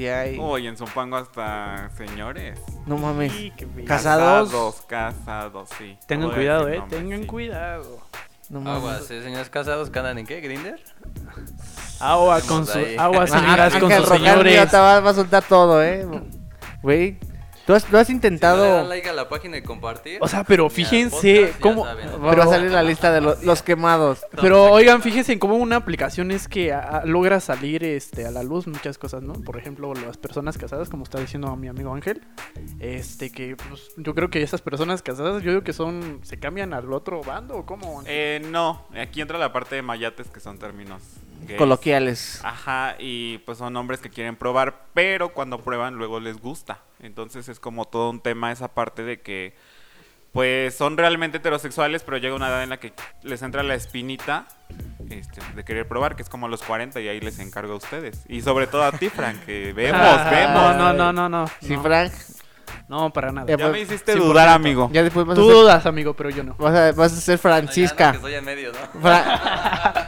si 0.00 0.08
hay. 0.08 0.38
Uy, 0.38 0.66
en 0.66 0.78
Zumpango 0.78 1.16
hasta 1.18 1.90
señores. 1.94 2.58
No 2.86 2.96
mames. 2.96 3.32
Sí. 3.32 3.52
Casados. 3.86 4.48
Casados, 4.50 4.82
casados, 4.86 5.68
sí. 5.76 5.98
Tengan 6.06 6.30
cuidado, 6.30 6.68
eh. 6.70 6.78
nombres, 6.78 6.98
Tengan 7.00 7.20
sí. 7.20 7.26
cuidado. 7.26 7.98
No 8.48 8.60
mames. 8.62 8.78
Aguas, 8.82 9.10
¿eh, 9.10 9.22
señores 9.22 9.50
casados 9.50 9.90
que 9.90 9.98
andan 9.98 10.16
en 10.16 10.26
qué? 10.26 10.40
¿Grinder? 10.40 10.80
Agua 12.00 12.40
con 12.40 12.66
su, 12.66 12.78
ahí. 12.78 12.96
agua 12.96 13.24
Ah, 13.24 13.26
señoras 13.26 13.76
con 13.76 13.92
sus 13.92 14.08
señores. 14.08 14.70
te 14.70 14.76
va, 14.78 15.00
va 15.00 15.10
a 15.10 15.14
soltar 15.14 15.44
todo, 15.44 15.82
eh. 15.84 16.06
Güey, 16.82 17.18
¿tú 17.70 17.76
has, 17.76 17.84
tú 17.84 17.96
has 17.96 18.06
Si 18.08 18.12
no 18.14 18.18
le 18.20 18.26
intentado. 18.26 18.64
dan 18.78 18.88
like 18.88 19.08
a 19.08 19.12
la 19.12 19.28
página 19.28 19.56
y 19.58 19.62
compartir. 19.62 20.18
O 20.20 20.26
sea, 20.26 20.42
pero 20.42 20.68
fíjense 20.68 21.40
podcast, 21.42 21.60
cómo- 21.60 21.84
saben. 21.84 22.08
Va 22.24 22.30
Pero- 22.30 22.42
a 22.42 22.46
salir 22.46 22.70
la 22.72 22.82
lista 22.82 23.12
de 23.12 23.20
lo- 23.20 23.36
los 23.42 23.62
quemados. 23.62 24.24
Pero 24.40 24.72
oigan, 24.72 25.02
fíjense 25.02 25.32
en 25.32 25.38
cómo 25.38 25.54
una 25.56 25.76
aplicación 25.76 26.32
es 26.32 26.48
que 26.48 26.76
logra 27.04 27.38
salir 27.38 27.84
este 27.84 28.26
a 28.26 28.32
la 28.32 28.42
luz 28.42 28.66
muchas 28.66 28.98
cosas, 28.98 29.22
¿no? 29.22 29.34
Por 29.34 29.56
ejemplo, 29.56 29.94
las 29.94 30.16
personas 30.16 30.58
casadas, 30.58 30.88
como 30.88 31.04
está 31.04 31.20
diciendo 31.20 31.54
mi 31.54 31.68
amigo 31.68 31.94
Ángel, 31.94 32.22
este 32.80 33.30
que 33.30 33.56
pues, 33.56 33.92
yo 33.96 34.14
creo 34.14 34.30
que 34.30 34.42
esas 34.42 34.62
personas 34.62 35.02
casadas, 35.02 35.42
yo 35.42 35.50
digo 35.50 35.62
que 35.62 35.72
son 35.72 36.20
se 36.22 36.38
cambian 36.38 36.72
al 36.74 36.92
otro 36.92 37.22
bando 37.22 37.56
o 37.56 37.66
cómo. 37.66 38.02
Eh, 38.06 38.42
no, 38.50 38.84
aquí 39.00 39.20
entra 39.20 39.38
la 39.38 39.52
parte 39.52 39.76
de 39.76 39.82
mayates 39.82 40.28
que 40.28 40.40
son 40.40 40.58
términos 40.58 41.02
gays. 41.46 41.58
Coloquiales. 41.58 42.40
Ajá, 42.44 42.94
y 42.98 43.38
pues 43.38 43.58
son 43.58 43.76
hombres 43.76 44.00
que 44.00 44.10
quieren 44.10 44.36
probar, 44.36 44.82
pero 44.94 45.30
cuando 45.30 45.58
prueban 45.60 45.94
luego 45.96 46.20
les 46.20 46.38
gusta. 46.40 46.80
Entonces 47.02 47.48
es 47.48 47.58
como 47.60 47.84
todo 47.86 48.10
un 48.10 48.20
tema 48.20 48.52
esa 48.52 48.68
parte 48.68 49.02
de 49.02 49.20
que 49.20 49.54
pues 50.32 50.76
son 50.76 50.96
realmente 50.96 51.38
heterosexuales, 51.38 52.02
pero 52.04 52.16
llega 52.18 52.36
una 52.36 52.48
edad 52.48 52.62
en 52.62 52.70
la 52.70 52.78
que 52.78 52.92
les 53.24 53.42
entra 53.42 53.64
la 53.64 53.74
espinita 53.74 54.46
este, 55.08 55.40
de 55.56 55.64
querer 55.64 55.88
probar, 55.88 56.14
que 56.14 56.22
es 56.22 56.28
como 56.28 56.46
a 56.46 56.48
los 56.48 56.62
40 56.62 57.00
y 57.00 57.08
ahí 57.08 57.20
les 57.20 57.40
encargo 57.40 57.72
a 57.72 57.76
ustedes. 57.76 58.22
Y 58.28 58.40
sobre 58.42 58.68
todo 58.68 58.84
a 58.84 58.92
ti, 58.92 59.08
Frank, 59.08 59.40
que 59.44 59.72
vemos, 59.76 60.00
Ah, 60.00 60.28
vemos. 60.30 60.76
No, 60.76 60.92
no, 60.92 61.12
no, 61.12 61.28
no. 61.28 61.46
Sí, 61.60 61.74
no, 61.74 61.82
Frank. 61.82 62.12
No, 62.88 63.12
para 63.12 63.32
nada. 63.32 63.46
Ya 63.48 63.56
Ya 63.56 63.68
me 63.70 63.80
hiciste 63.80 64.14
100%. 64.14 64.18
dudar, 64.18 64.48
amigo. 64.48 64.88
Ya 64.92 65.02
después 65.02 65.26
vas 65.26 65.36
a 65.36 65.40
Tú 65.40 65.46
ser, 65.48 65.56
dudas, 65.56 65.86
amigo, 65.86 66.14
pero 66.14 66.30
yo 66.30 66.44
no. 66.44 66.54
vas 66.54 66.74
a, 66.76 66.92
vas 66.92 67.12
a 67.12 67.16
ser 67.20 67.34
No, 67.42 67.42
ya 67.42 67.48
no, 67.50 67.62
Francisca. 67.66 68.10
que 68.12 68.16
estoy 68.18 68.34
en 68.34 68.44
medio, 68.44 68.72
¿no? 68.72 69.00
Fra- 69.00 69.92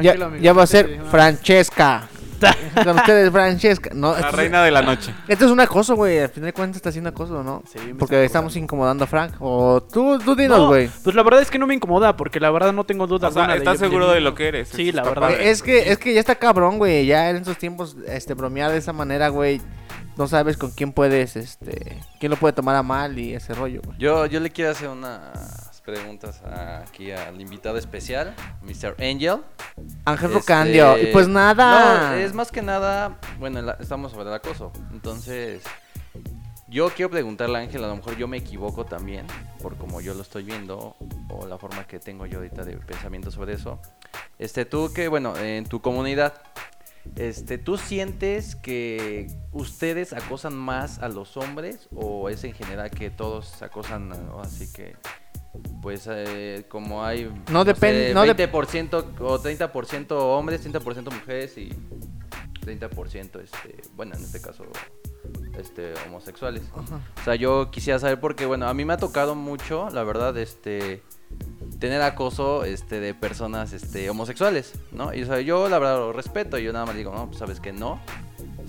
ya, 0.00 0.14
ya- 0.40 0.52
va 0.52 0.62
a 0.62 0.66
ser. 0.66 1.00
Francesca. 1.10 2.08
Con 2.74 2.96
ustedes, 2.98 3.30
Francesca. 3.30 3.90
No, 3.94 4.12
La 4.12 4.28
es- 4.28 4.34
reina 4.34 4.62
de 4.62 4.70
la 4.70 4.82
noche. 4.82 5.14
esto 5.28 5.46
es 5.46 5.50
un 5.50 5.60
acoso, 5.60 5.94
güey. 5.96 6.18
Al 6.18 6.28
final 6.28 6.46
de 6.48 6.52
cuentas 6.52 6.76
está 6.76 6.88
haciendo 6.90 7.08
acoso, 7.10 7.42
¿no? 7.42 7.62
Sí, 7.72 7.78
me 7.86 7.94
Porque 7.94 8.16
está 8.16 8.26
estamos 8.26 8.56
incomodando 8.56 9.04
a 9.04 9.06
Frank. 9.06 9.34
O 9.38 9.82
tú, 9.82 10.18
tú 10.18 10.34
dinos, 10.34 10.58
No, 10.58 10.66
güey. 10.68 10.90
Pues 11.02 11.16
la 11.16 11.22
verdad 11.22 11.40
es 11.40 11.50
que 11.50 11.58
no 11.58 11.66
me 11.66 11.74
incomoda, 11.74 12.16
porque 12.16 12.40
la 12.40 12.50
verdad 12.50 12.72
no 12.72 12.84
tengo 12.84 13.06
duda 13.06 13.28
O 13.28 13.32
sea, 13.32 13.42
alguna 13.44 13.54
de 13.54 13.58
¿estás 13.60 13.78
seguro 13.78 14.10
de 14.10 14.20
lo 14.20 14.34
que 14.34 14.48
eres? 14.48 14.68
Sí, 14.68 14.92
la 14.92 15.04
verdad. 15.04 15.22
padre. 15.30 15.48
Es 15.50 15.62
que, 15.62 15.90
es 15.92 15.98
que 15.98 16.12
ya 16.12 16.20
está 16.20 16.34
cabrón, 16.34 16.76
güey. 16.78 17.06
Ya 17.06 17.30
en 17.30 17.36
estos 17.36 17.56
tiempos, 17.56 17.96
este, 18.06 18.34
bromear 18.34 18.72
de 18.72 18.78
esa 18.78 18.92
manera, 18.92 19.28
güey. 19.28 19.62
No 20.16 20.28
sabes 20.28 20.56
con 20.56 20.70
quién 20.70 20.92
puedes, 20.92 21.34
este, 21.36 21.98
quién 22.20 22.30
lo 22.30 22.36
puede 22.36 22.52
tomar 22.52 22.76
a 22.76 22.82
mal 22.82 23.18
y 23.18 23.34
ese 23.34 23.52
rollo, 23.54 23.80
güey. 23.84 23.98
Yo, 23.98 24.26
yo 24.26 24.38
le 24.38 24.50
quiero 24.50 24.70
hacer 24.72 24.88
unas 24.88 25.63
preguntas 25.84 26.40
aquí 26.44 27.10
al 27.12 27.40
invitado 27.40 27.76
especial, 27.78 28.34
Mr. 28.62 28.96
Angel. 28.98 29.40
Ángel 30.04 30.26
Este, 30.30 30.38
Rocandio. 30.40 30.98
Y 30.98 31.06
pues 31.06 31.28
nada. 31.28 32.10
No, 32.10 32.16
es 32.16 32.32
más 32.32 32.50
que 32.50 32.62
nada, 32.62 33.18
bueno, 33.38 33.60
la- 33.62 33.76
estamos 33.80 34.12
sobre 34.12 34.28
el 34.28 34.34
acoso. 34.34 34.72
Entonces, 34.92 35.62
yo 36.68 36.88
quiero 36.90 37.10
preguntarle 37.10 37.58
a 37.58 37.60
Ángel, 37.62 37.84
a 37.84 37.88
lo 37.88 37.96
mejor 37.96 38.16
yo 38.16 38.26
me 38.26 38.38
equivoco 38.38 38.84
también, 38.86 39.26
por 39.62 39.76
como 39.76 40.00
yo 40.00 40.14
lo 40.14 40.22
estoy 40.22 40.42
viendo, 40.42 40.96
o 41.28 41.46
la 41.46 41.58
forma 41.58 41.86
que 41.86 41.98
tengo 42.00 42.26
yo 42.26 42.38
ahorita 42.38 42.64
de 42.64 42.76
pensamiento 42.78 43.30
sobre 43.30 43.54
eso. 43.54 43.78
Este, 44.38 44.64
tú 44.64 44.90
que, 44.92 45.08
bueno, 45.08 45.36
en 45.36 45.64
tu 45.66 45.80
comunidad, 45.80 46.34
este, 47.16 47.58
¿tú 47.58 47.76
sientes 47.76 48.56
que 48.56 49.26
ustedes 49.52 50.12
acosan 50.14 50.56
más 50.56 50.98
a 51.00 51.08
los 51.08 51.36
hombres 51.36 51.88
o 51.94 52.30
es 52.30 52.42
en 52.44 52.54
general 52.54 52.90
que 52.90 53.10
todos 53.10 53.60
acosan, 53.62 54.10
así 54.42 54.72
que, 54.72 54.96
pues, 55.82 56.08
eh, 56.10 56.64
como 56.68 57.04
hay, 57.04 57.30
No 57.50 57.64
depende- 57.64 58.08
sé, 58.08 58.14
no 58.14 58.24
dep- 58.24 58.50
20% 58.50 59.04
o 59.20 59.38
30% 59.38 60.10
hombres, 60.36 60.62
30% 60.64 61.10
mujeres 61.12 61.56
y 61.58 61.70
30% 62.64 63.40
este, 63.40 63.76
bueno, 63.94 64.14
en 64.16 64.22
este 64.22 64.40
caso 64.40 64.64
este, 65.58 65.94
homosexuales. 66.06 66.62
O 66.74 67.24
sea, 67.24 67.34
yo 67.34 67.70
quisiera 67.70 67.98
saber 67.98 68.20
porque, 68.20 68.46
bueno, 68.46 68.66
a 68.68 68.74
mí 68.74 68.84
me 68.84 68.94
ha 68.94 68.96
tocado 68.96 69.34
mucho, 69.34 69.88
la 69.90 70.02
verdad, 70.04 70.36
este 70.38 71.02
tener 71.80 72.00
acoso 72.02 72.64
este 72.64 73.00
de 73.00 73.12
personas 73.14 73.72
este 73.72 74.08
homosexuales, 74.08 74.72
¿no? 74.92 75.12
Y 75.12 75.22
o 75.22 75.26
sea, 75.26 75.40
yo 75.40 75.68
la 75.68 75.78
verdad 75.78 75.96
lo 75.98 76.12
respeto, 76.12 76.58
yo 76.58 76.72
nada 76.72 76.86
más 76.86 76.94
digo, 76.96 77.12
no, 77.14 77.26
pues 77.26 77.38
sabes 77.38 77.60
que 77.60 77.72
no. 77.72 78.00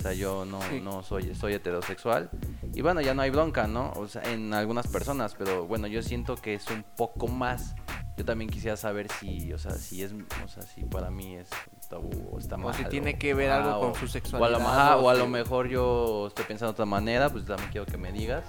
O 0.06 0.08
sea, 0.08 0.16
yo 0.16 0.44
no, 0.44 0.60
Sí. 0.62 0.80
no 0.80 1.02
soy, 1.02 1.34
soy 1.34 1.54
heterosexual. 1.54 2.30
Y 2.74 2.80
bueno, 2.82 3.00
ya 3.00 3.12
no 3.14 3.22
hay 3.22 3.30
bronca, 3.30 3.66
¿no? 3.66 3.92
O 3.96 4.06
sea, 4.06 4.22
en 4.22 4.54
algunas 4.54 4.86
personas, 4.86 5.34
pero 5.36 5.66
bueno, 5.66 5.88
yo 5.88 6.00
siento 6.02 6.36
que 6.36 6.54
es 6.54 6.66
un 6.68 6.84
poco 6.96 7.26
más. 7.26 7.74
Yo 8.16 8.24
también 8.24 8.48
quisiera 8.48 8.76
saber 8.76 9.08
si, 9.18 9.52
o 9.52 9.58
sea, 9.58 9.72
si 9.72 10.02
es, 10.04 10.12
o 10.12 10.48
sea, 10.48 10.62
si 10.62 10.84
para 10.84 11.10
mí 11.10 11.34
es 11.34 11.48
tabú 11.88 12.10
o 12.32 12.38
está 12.38 12.54
O 12.54 12.58
mal. 12.58 12.74
si 12.74 12.84
tiene 12.84 13.18
que 13.18 13.34
ver 13.34 13.50
algo 13.50 13.80
con 13.80 13.94
su 13.96 14.04
O 14.04 14.08
a, 14.08 14.10
sexualidad, 14.12 14.60
lo, 14.60 14.66
ajá, 14.68 14.96
o 14.96 15.10
a 15.10 15.14
o 15.14 15.16
lo 15.16 15.26
mejor 15.26 15.68
yo 15.68 16.28
estoy 16.28 16.44
pensando 16.46 16.70
de 16.72 16.74
otra 16.76 16.86
manera, 16.86 17.28
pues 17.30 17.44
también 17.44 17.68
quiero 17.70 17.84
que 17.86 17.96
me 17.98 18.12
digas. 18.12 18.44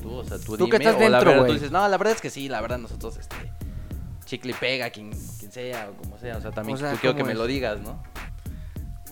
Tú, 0.00 0.12
o 0.14 0.24
sea, 0.24 0.38
tú, 0.38 0.56
Tú 0.56 0.68
que 0.68 0.78
dime, 0.78 0.90
estás 0.90 0.94
o 0.94 1.08
la 1.10 1.18
dentro, 1.18 1.30
verdad 1.32 1.46
tú 1.46 1.52
dices, 1.54 1.70
no, 1.72 1.86
la 1.88 1.96
verdad 1.98 2.14
es 2.14 2.20
que 2.20 2.30
sí, 2.30 2.48
la 2.48 2.60
verdad 2.60 2.78
nosotros, 2.78 3.16
este, 3.18 3.36
chicle 4.24 4.52
y 4.52 4.54
pega, 4.54 4.90
quien, 4.90 5.10
quien 5.38 5.50
sea, 5.52 5.90
o 5.90 5.96
como 6.02 6.16
sea, 6.18 6.36
o 6.36 6.40
sea, 6.40 6.50
también 6.52 6.76
O 6.76 6.80
sea, 6.80 6.92
tú 6.92 6.98
quiero 7.00 7.14
que 7.14 7.20
¿cómo 7.22 7.26
me 7.26 7.32
es? 7.32 7.38
lo 7.38 7.46
digas, 7.46 7.80
¿no? 7.80 8.02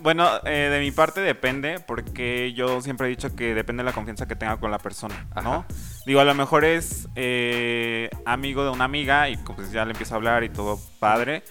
Bueno, 0.03 0.29
eh, 0.45 0.69
de 0.69 0.81
mi 0.81 0.91
parte 0.91 1.21
depende, 1.21 1.79
porque 1.79 2.53
yo 2.55 2.81
siempre 2.81 3.07
he 3.07 3.11
dicho 3.11 3.37
que 3.37 3.55
depende 3.55 3.85
de 3.85 3.91
la 3.91 3.93
confianza 3.93 4.27
que 4.27 4.35
tenga 4.35 4.57
con 4.57 4.73
la 4.73 4.79
persona, 4.79 5.29
¿no? 5.45 5.65
Digo, 6.05 6.19
a 6.19 6.25
lo 6.25 6.35
mejor 6.35 6.65
es 6.65 7.09
eh, 7.15 8.11
amigo 8.25 8.65
de 8.65 8.71
una 8.71 8.85
amiga 8.85 9.29
y 9.29 9.37
pues 9.37 9.71
ya 9.71 9.85
le 9.85 9.93
empiezo 9.93 10.15
a 10.15 10.17
hablar 10.17 10.43
y 10.43 10.49
todo 10.49 10.81
padre, 10.99 11.45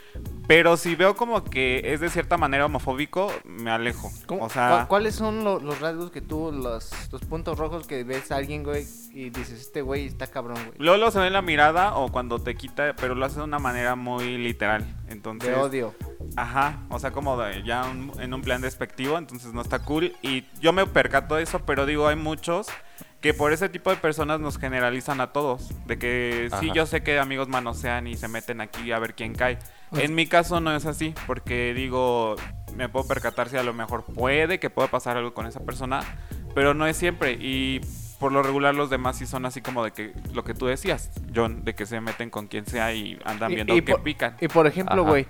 pero 0.45 0.75
si 0.75 0.95
veo 0.95 1.15
como 1.15 1.45
que 1.45 1.81
es 1.93 2.01
de 2.01 2.09
cierta 2.09 2.35
manera 2.37 2.65
homofóbico, 2.65 3.31
me 3.45 3.71
alejo. 3.71 4.11
¿Cómo- 4.25 4.43
O 4.43 4.49
sea, 4.49 4.87
¿Cuáles 4.89 5.15
son 5.15 5.45
lo- 5.45 5.59
los 5.61 5.79
rasgos 5.79 6.11
que 6.11 6.19
tú, 6.19 6.51
los, 6.51 6.91
los 7.13 7.21
puntos 7.21 7.57
rojos 7.57 7.87
que 7.87 8.03
ves 8.03 8.29
a 8.31 8.35
alguien, 8.35 8.63
güey, 8.63 8.85
y 9.13 9.29
dices, 9.29 9.61
este 9.61 9.81
güey 9.81 10.05
está 10.07 10.27
cabrón, 10.27 10.57
güey? 10.65 10.73
luego 10.79 10.97
lo 10.97 11.11
se 11.11 11.19
ve 11.19 11.27
en 11.27 11.33
la 11.33 11.41
mirada 11.41 11.95
o 11.95 12.11
cuando 12.11 12.39
te 12.39 12.55
quita, 12.55 12.93
pero 12.97 13.15
lo 13.15 13.25
hace 13.25 13.37
de 13.37 13.43
una 13.43 13.59
manera 13.59 13.95
muy 13.95 14.37
literal. 14.37 14.85
Entonces, 15.07 15.49
De 15.49 15.55
odio. 15.55 15.95
Ajá, 16.35 16.79
o 16.89 16.99
sea, 16.99 17.11
como 17.11 17.37
de- 17.41 17.63
ya 17.63 17.85
un- 17.85 18.11
en 18.19 18.33
un 18.33 18.41
plan 18.41 18.59
despectivo, 18.61 19.17
entonces 19.17 19.53
no 19.53 19.61
está 19.61 19.79
cool. 19.79 20.13
Y 20.21 20.43
yo 20.59 20.73
me 20.73 20.85
percato 20.85 21.35
de 21.35 21.43
eso, 21.43 21.59
pero 21.65 21.85
digo, 21.85 22.07
hay 22.07 22.17
muchos 22.17 22.67
que 23.21 23.34
por 23.36 23.53
ese 23.53 23.69
tipo 23.69 23.89
de 23.91 23.97
personas 23.97 24.39
nos 24.39 24.57
generalizan 24.57 25.21
a 25.21 25.31
todos. 25.31 25.69
De 25.86 25.97
que 25.99 26.49
sí, 26.60 26.71
yo 26.73 26.86
sé 26.88 27.03
que 27.03 27.19
amigos 27.19 27.47
manosean 27.47 28.07
y 28.07 28.15
se 28.17 28.27
meten 28.27 28.62
aquí 28.62 28.91
a 28.91 28.99
ver 28.99 29.13
quién 29.13 29.34
cae. 29.36 29.60
Pues- 29.91 30.03
En 30.03 30.15
mi 30.15 30.25
caso 30.27 30.60
no 30.60 30.75
es 30.75 30.86
así, 30.88 31.13
porque 31.27 31.73
digo, 31.75 32.36
me 32.75 32.89
puedo 32.89 33.07
percatar 33.07 33.47
si 33.49 33.57
a 33.57 33.63
lo 33.63 33.73
mejor 33.73 34.03
puede 34.05 34.60
que 34.60 34.69
pueda 34.69 34.88
pasar 34.89 35.17
algo 35.17 35.34
con 35.36 35.45
esa 35.45 35.60
persona, 35.60 36.01
pero 36.55 36.73
no 36.73 36.88
es 36.88 36.97
siempre. 36.97 37.34
Y 37.39 37.81
por 38.19 38.31
lo 38.31 38.41
regular 38.43 38.73
los 38.73 38.89
demás 38.89 39.17
sí 39.17 39.25
son 39.27 39.45
así 39.45 39.62
como 39.62 39.84
de 39.84 39.91
que 39.91 40.13
lo 40.34 40.43
que 40.43 40.53
tú 40.55 40.65
decías, 40.65 41.12
John, 41.36 41.63
de 41.63 41.75
que 41.75 41.86
se 41.86 42.01
meten 42.01 42.29
con 42.31 42.47
quien 42.47 42.65
sea 42.65 42.93
y 42.93 43.19
andan 43.25 43.51
viendo 43.53 43.75
y 43.75 43.81
que 43.84 43.91
por- 43.93 44.03
pican. 44.03 44.36
Y 44.41 44.47
por 44.47 44.65
ejemplo, 44.67 45.03
güey, 45.10 45.27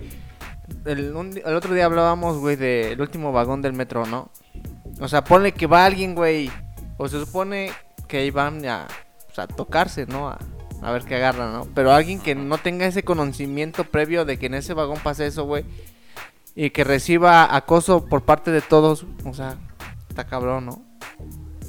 el, 0.86 1.14
el 1.46 1.56
otro 1.56 1.74
día 1.74 1.86
hablábamos, 1.86 2.38
güey, 2.38 2.56
del 2.56 3.00
último 3.02 3.32
vagón 3.32 3.62
del 3.62 3.74
metro, 3.74 4.06
¿no? 4.06 4.30
O 5.00 5.08
sea, 5.08 5.24
ponle 5.24 5.52
que 5.54 5.68
va 5.68 5.86
alguien, 5.86 6.16
güey, 6.16 6.50
o 7.02 7.08
se 7.08 7.20
supone 7.20 7.72
que 8.08 8.18
ahí 8.18 8.30
van 8.30 8.64
a, 8.68 8.88
sea, 9.34 9.46
a 9.46 9.48
tocarse, 9.48 10.06
¿no? 10.06 10.30
A, 10.30 10.38
a 10.84 10.92
ver 10.92 11.04
qué 11.04 11.16
agarran, 11.16 11.52
¿no? 11.52 11.68
Pero 11.74 11.92
alguien 11.92 12.20
que 12.20 12.36
no 12.36 12.60
tenga 12.60 12.86
ese 12.86 13.02
conocimiento 13.02 13.86
previo 13.86 14.24
de 14.24 14.38
que 14.38 14.46
en 14.46 14.54
ese 14.54 14.76
vagón 14.76 15.00
pase 15.00 15.26
eso, 15.26 15.46
güey, 15.46 15.66
y 16.54 16.70
que 16.70 16.84
reciba 16.84 17.56
acoso 17.56 18.06
por 18.06 18.22
parte 18.22 18.52
de 18.52 18.62
todos, 18.62 19.08
o 19.26 19.34
sea, 19.34 19.58
está 20.10 20.28
cabrón, 20.28 20.68
¿no? 20.68 20.86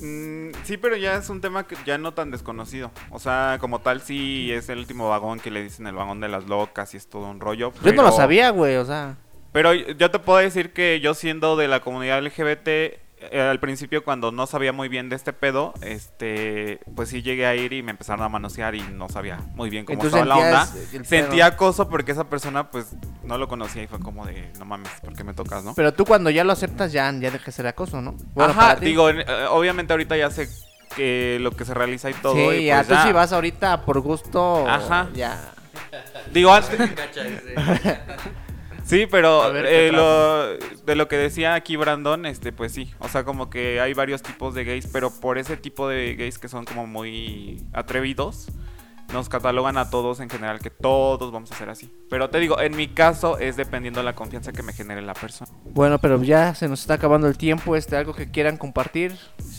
Mm, 0.03 0.53
sí, 0.65 0.77
pero 0.77 0.97
ya 0.97 1.15
es 1.17 1.31
un 1.31 1.41
tema 1.41 1.67
que 1.67 1.77
ya 1.87 1.97
no 1.97 2.13
tan 2.13 2.31
desconocido. 2.31 2.91
O 3.11 3.19
sea, 3.19 3.57
como 3.59 3.79
tal, 3.79 4.03
sí 4.03 4.53
es 4.53 4.69
el 4.69 4.81
último 4.81 5.09
vagón 5.09 5.41
que 5.41 5.51
le 5.51 5.63
dicen 5.63 5.87
el 5.87 5.95
vagón 5.95 6.21
de 6.21 6.29
las 6.29 6.45
locas 6.45 6.93
y 6.93 6.99
es 6.99 7.09
todo 7.09 7.31
un 7.31 7.41
rollo. 7.41 7.73
Yo 7.83 7.95
no 7.95 8.03
lo 8.03 8.13
sabía, 8.13 8.51
güey, 8.51 8.77
o 8.77 8.85
sea... 8.85 9.17
Pero 9.53 9.73
yo 9.75 10.11
te 10.11 10.19
puedo 10.19 10.39
decir 10.39 10.73
que 10.73 11.01
yo 11.01 11.15
siendo 11.15 11.57
de 11.57 11.69
la 11.69 11.81
comunidad 11.81 12.23
LGBT, 12.23 13.02
eh, 13.31 13.41
al 13.41 13.61
principio 13.61 14.05
cuando 14.05 14.33
no 14.33 14.47
sabía 14.47 14.73
muy 14.73 14.89
bien 14.89 15.09
de 15.09 15.17
este 15.17 15.33
pedo, 15.33 15.75
este, 15.83 16.81
pues 16.95 17.09
sí 17.11 17.23
llegué 17.23 17.47
a 17.47 17.55
ir 17.55 17.73
y 17.73 17.83
me 17.83 17.91
empezaron 17.93 18.25
a 18.25 18.29
manosear 18.29 18.75
y 18.75 18.81
no 18.81 19.09
sabía 19.09 19.39
muy 19.55 19.71
bien 19.71 19.85
cómo 19.85 19.95
Entonces 20.03 20.21
estaba 20.23 20.41
la 20.41 20.45
onda. 20.47 20.69
el 20.93 21.05
Sentía 21.07 21.47
acoso 21.47 21.89
porque 21.89 22.13
esa 22.13 22.29
persona 22.29 22.71
pues 22.71 22.95
no 23.23 23.39
lo 23.39 23.49
conocía 23.49 23.83
y 23.83 23.87
fue 23.87 24.01
como 24.01 24.27
de, 24.27 24.51
no 24.59 24.65
mames, 24.65 24.91
¿por 25.01 25.15
qué 25.15 25.25
me 25.25 25.35
tocas, 25.35 25.63
no? 25.65 25.75
Pero 25.75 25.93
tú 25.95 26.05
cuando 26.05 26.31
ya 26.31 26.45
lo 26.45 26.53
aceptas 26.53 26.93
ya, 26.93 27.11
ya 27.13 27.31
deja 27.31 27.45
de 27.47 27.53
ser 27.53 27.67
acoso, 27.67 28.01
¿no? 28.01 28.15
Bueno, 28.35 28.53
Ajá, 28.53 28.77
digo, 28.77 29.09
eh, 29.11 29.25
obviamente 29.51 29.93
ahorita 29.93 30.17
ya 30.17 30.31
sé 30.31 30.49
que 30.97 31.39
lo 31.41 31.53
que 31.53 31.65
se 31.65 31.75
realiza 31.75 32.11
y 32.11 32.15
todo. 32.15 32.35
sí, 32.35 32.41
y 32.59 32.67
ya 32.67 32.77
pues 32.79 32.89
tú 32.89 32.95
ya. 32.95 33.03
si 33.05 33.13
vas 33.13 33.33
ahorita 33.33 33.83
por 33.83 34.01
gusto, 34.01 34.69
Ajá. 34.69 35.09
ya. 35.15 35.53
Digo, 36.33 36.53
antes, 36.53 36.79
Sí, 38.93 39.07
pero 39.11 39.43
A 39.43 39.49
ver, 39.49 39.65
¿qué 39.65 39.89
eh, 39.89 39.91
lo- 39.93 40.53
de 40.85 40.97
lo 40.97 41.09
que 41.09 41.17
decía 41.17 41.55
aquí 41.55 41.77
Brandon, 41.77 42.27
este, 42.27 42.53
pues 42.53 42.73
sí, 42.73 42.93
o 42.99 43.09
sea, 43.09 43.25
como 43.25 43.49
que 43.49 43.81
hay 43.81 43.95
varios 43.95 44.21
tipos 44.21 44.55
de 44.55 44.65
gays, 44.65 44.87
pero 44.87 45.11
por 45.11 45.39
ese 45.39 45.57
tipo 45.57 45.89
de 45.89 46.15
gays 46.15 46.39
que 46.39 46.47
son 46.49 46.67
como 46.67 46.87
muy 46.87 47.65
atrevidos, 47.73 48.49
nos 49.11 49.31
catalogan 49.31 49.79
a 49.79 49.89
todos 49.89 50.21
en 50.21 50.29
general 50.29 50.59
que 50.61 50.69
todos 50.69 51.33
vamos 51.33 51.51
a 51.53 51.55
ser 51.57 51.71
así. 51.71 51.91
Pero 52.11 52.29
te 52.29 52.39
digo, 52.39 52.61
en 52.61 52.77
mi 52.77 52.87
caso 52.87 53.39
es 53.39 53.57
dependiendo 53.57 54.01
de 54.01 54.05
la 54.05 54.15
confianza 54.15 54.53
que 54.53 54.63
me 54.63 54.75
genere 54.75 55.01
la 55.01 55.15
persona. 55.15 55.51
Bueno, 55.65 55.99
pero 55.99 56.23
ya 56.23 56.55
se 56.55 56.69
nos 56.69 56.83
está 56.83 56.93
acabando 56.95 57.29
el 57.29 57.39
tiempo, 57.39 57.77
este, 57.77 57.97
algo 57.97 58.13
que 58.13 58.31
quieran 58.31 58.59
compartir. 58.59 59.17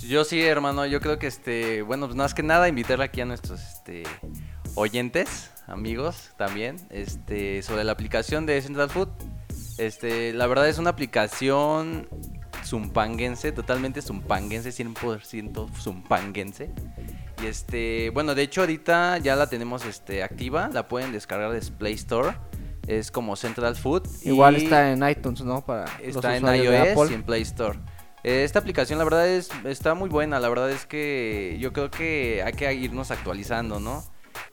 Yo 0.07 0.25
sí, 0.25 0.43
hermano, 0.43 0.85
yo 0.85 0.99
creo 1.01 1.17
que 1.17 1.25
este, 1.25 1.81
bueno, 1.81 2.05
pues 2.05 2.15
más 2.15 2.35
que 2.35 2.43
nada 2.43 2.67
invitarle 2.69 3.05
aquí 3.05 3.21
a 3.21 3.25
nuestros 3.25 3.59
este 3.61 4.03
oyentes, 4.75 5.51
amigos 5.67 6.31
también, 6.37 6.77
este, 6.89 7.61
sobre 7.61 7.83
la 7.83 7.91
aplicación 7.93 8.45
de 8.45 8.61
Central 8.61 8.89
Food. 8.89 9.09
Este, 9.77 10.33
la 10.33 10.47
verdad 10.47 10.69
es 10.69 10.77
una 10.77 10.91
aplicación 10.91 12.07
zumpanguense, 12.63 13.51
totalmente 13.51 14.01
zumpanguense, 14.01 14.71
100% 14.71 15.69
zumpanguense. 15.75 16.69
Y 17.41 17.47
este, 17.47 18.09
bueno, 18.11 18.35
de 18.35 18.43
hecho 18.43 18.61
ahorita 18.61 19.17
ya 19.17 19.35
la 19.35 19.47
tenemos 19.47 19.85
este 19.85 20.23
activa, 20.23 20.69
la 20.71 20.87
pueden 20.87 21.11
descargar 21.11 21.51
de 21.51 21.61
Play 21.71 21.93
Store. 21.93 22.35
Es 22.87 23.11
como 23.11 23.35
Central 23.35 23.75
Food. 23.75 24.03
Igual 24.23 24.57
y- 24.57 24.63
está 24.65 24.91
en 24.91 25.07
iTunes, 25.07 25.41
¿no? 25.41 25.65
Para 25.65 25.85
los 25.99 26.17
Está 26.17 26.35
en 26.37 26.45
iOS 26.45 27.11
y 27.11 27.13
en 27.13 27.23
Play 27.23 27.41
Store. 27.41 27.79
Esta 28.23 28.59
aplicación 28.59 28.99
la 28.99 29.05
verdad 29.05 29.27
es 29.27 29.49
está 29.65 29.95
muy 29.95 30.09
buena, 30.09 30.39
la 30.39 30.47
verdad 30.47 30.71
es 30.71 30.85
que 30.85 31.57
yo 31.59 31.73
creo 31.73 31.91
que 31.91 32.41
hay 32.45 32.53
que 32.53 32.73
irnos 32.73 33.11
actualizando, 33.11 33.79
¿no? 33.81 34.03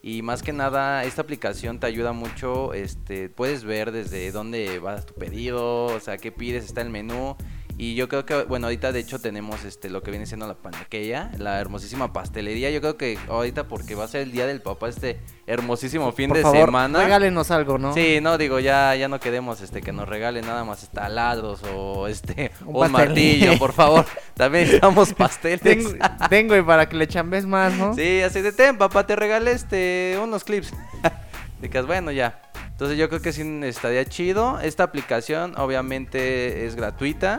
Y 0.03 0.23
más 0.23 0.43
que 0.43 0.53
nada 0.53 1.05
esta 1.05 1.23
aplicación 1.23 1.81
te 1.81 1.87
ayuda 1.87 2.13
mucho, 2.13 2.73
este 2.75 3.29
puedes 3.29 3.65
ver 3.65 3.93
desde 3.93 4.33
dónde 4.33 4.79
va 4.79 5.01
tu 5.05 5.15
pedido, 5.15 5.87
o 5.87 6.01
sea, 6.01 6.17
qué 6.19 6.33
pides, 6.33 6.65
está 6.65 6.81
el 6.81 6.91
menú 6.91 7.37
y 7.81 7.95
yo 7.95 8.11
creo 8.11 8.27
que 8.27 8.43
bueno, 8.43 8.67
ahorita 8.67 8.93
de 8.93 9.01
hecho 9.01 9.19
tenemos 9.19 9.65
este 9.65 9.89
lo 9.89 10.03
que 10.03 10.11
viene 10.11 10.27
siendo 10.27 10.47
la 10.47 10.53
panaqueya, 10.53 11.31
la 11.39 11.59
hermosísima 11.59 12.13
pastelería. 12.13 12.69
Yo 12.69 12.83
creo 12.83 12.99
que 12.99 13.19
ahorita 13.27 13.69
porque 13.69 13.95
va 13.95 14.05
a 14.05 14.09
ser 14.09 14.21
el 14.21 14.33
día 14.33 14.47
del 14.47 14.61
papá 14.61 14.91
este 14.91 15.19
hermosísimo 15.47 16.13
fin 16.13 16.29
Por 16.29 16.37
de 16.37 16.43
favor, 16.43 16.67
semana. 16.67 17.03
regálenos 17.03 17.51
algo, 17.51 17.79
¿no? 17.79 17.95
Sí, 17.95 18.19
no, 18.21 18.37
digo, 18.37 18.61
ya, 18.61 18.95
ya 18.97 19.09
no 19.09 19.19
queremos 19.19 19.63
este, 19.63 19.81
que 19.81 19.93
nos 19.93 20.07
regalen 20.07 20.45
nada 20.45 20.63
más 20.63 20.83
este, 20.83 20.97
taladros 20.97 21.63
o 21.75 22.07
este 22.07 22.51
Un 22.67 22.93
martillo, 22.93 23.59
por 23.59 23.73
favor. 23.73 24.05
También 24.35 24.65
necesitamos 24.65 25.15
pasteles. 25.15 25.63
Tengo, 25.63 25.91
tengo 26.29 26.57
y 26.59 26.63
para 26.63 26.87
que 26.87 26.99
le 26.99 27.09
chambes 27.09 27.47
más, 27.47 27.73
¿no? 27.73 27.95
Sí, 27.95 28.21
así 28.21 28.43
de 28.43 28.53
ten, 28.53 28.77
papá, 28.77 29.07
te 29.07 29.17
regalé 29.17 29.53
este, 29.53 30.19
unos 30.23 30.45
clips. 30.45 30.75
Dicas, 31.63 31.87
bueno, 31.87 32.13
ya. 32.13 32.43
Entonces 32.73 32.99
yo 32.99 33.09
creo 33.09 33.23
que 33.23 33.33
sí 33.33 33.43
estaría 33.65 34.05
chido. 34.07 34.61
Esta 34.61 34.85
aplicación 34.85 35.55
obviamente 35.59 36.67
es 36.67 36.77
gratuita. 36.77 37.39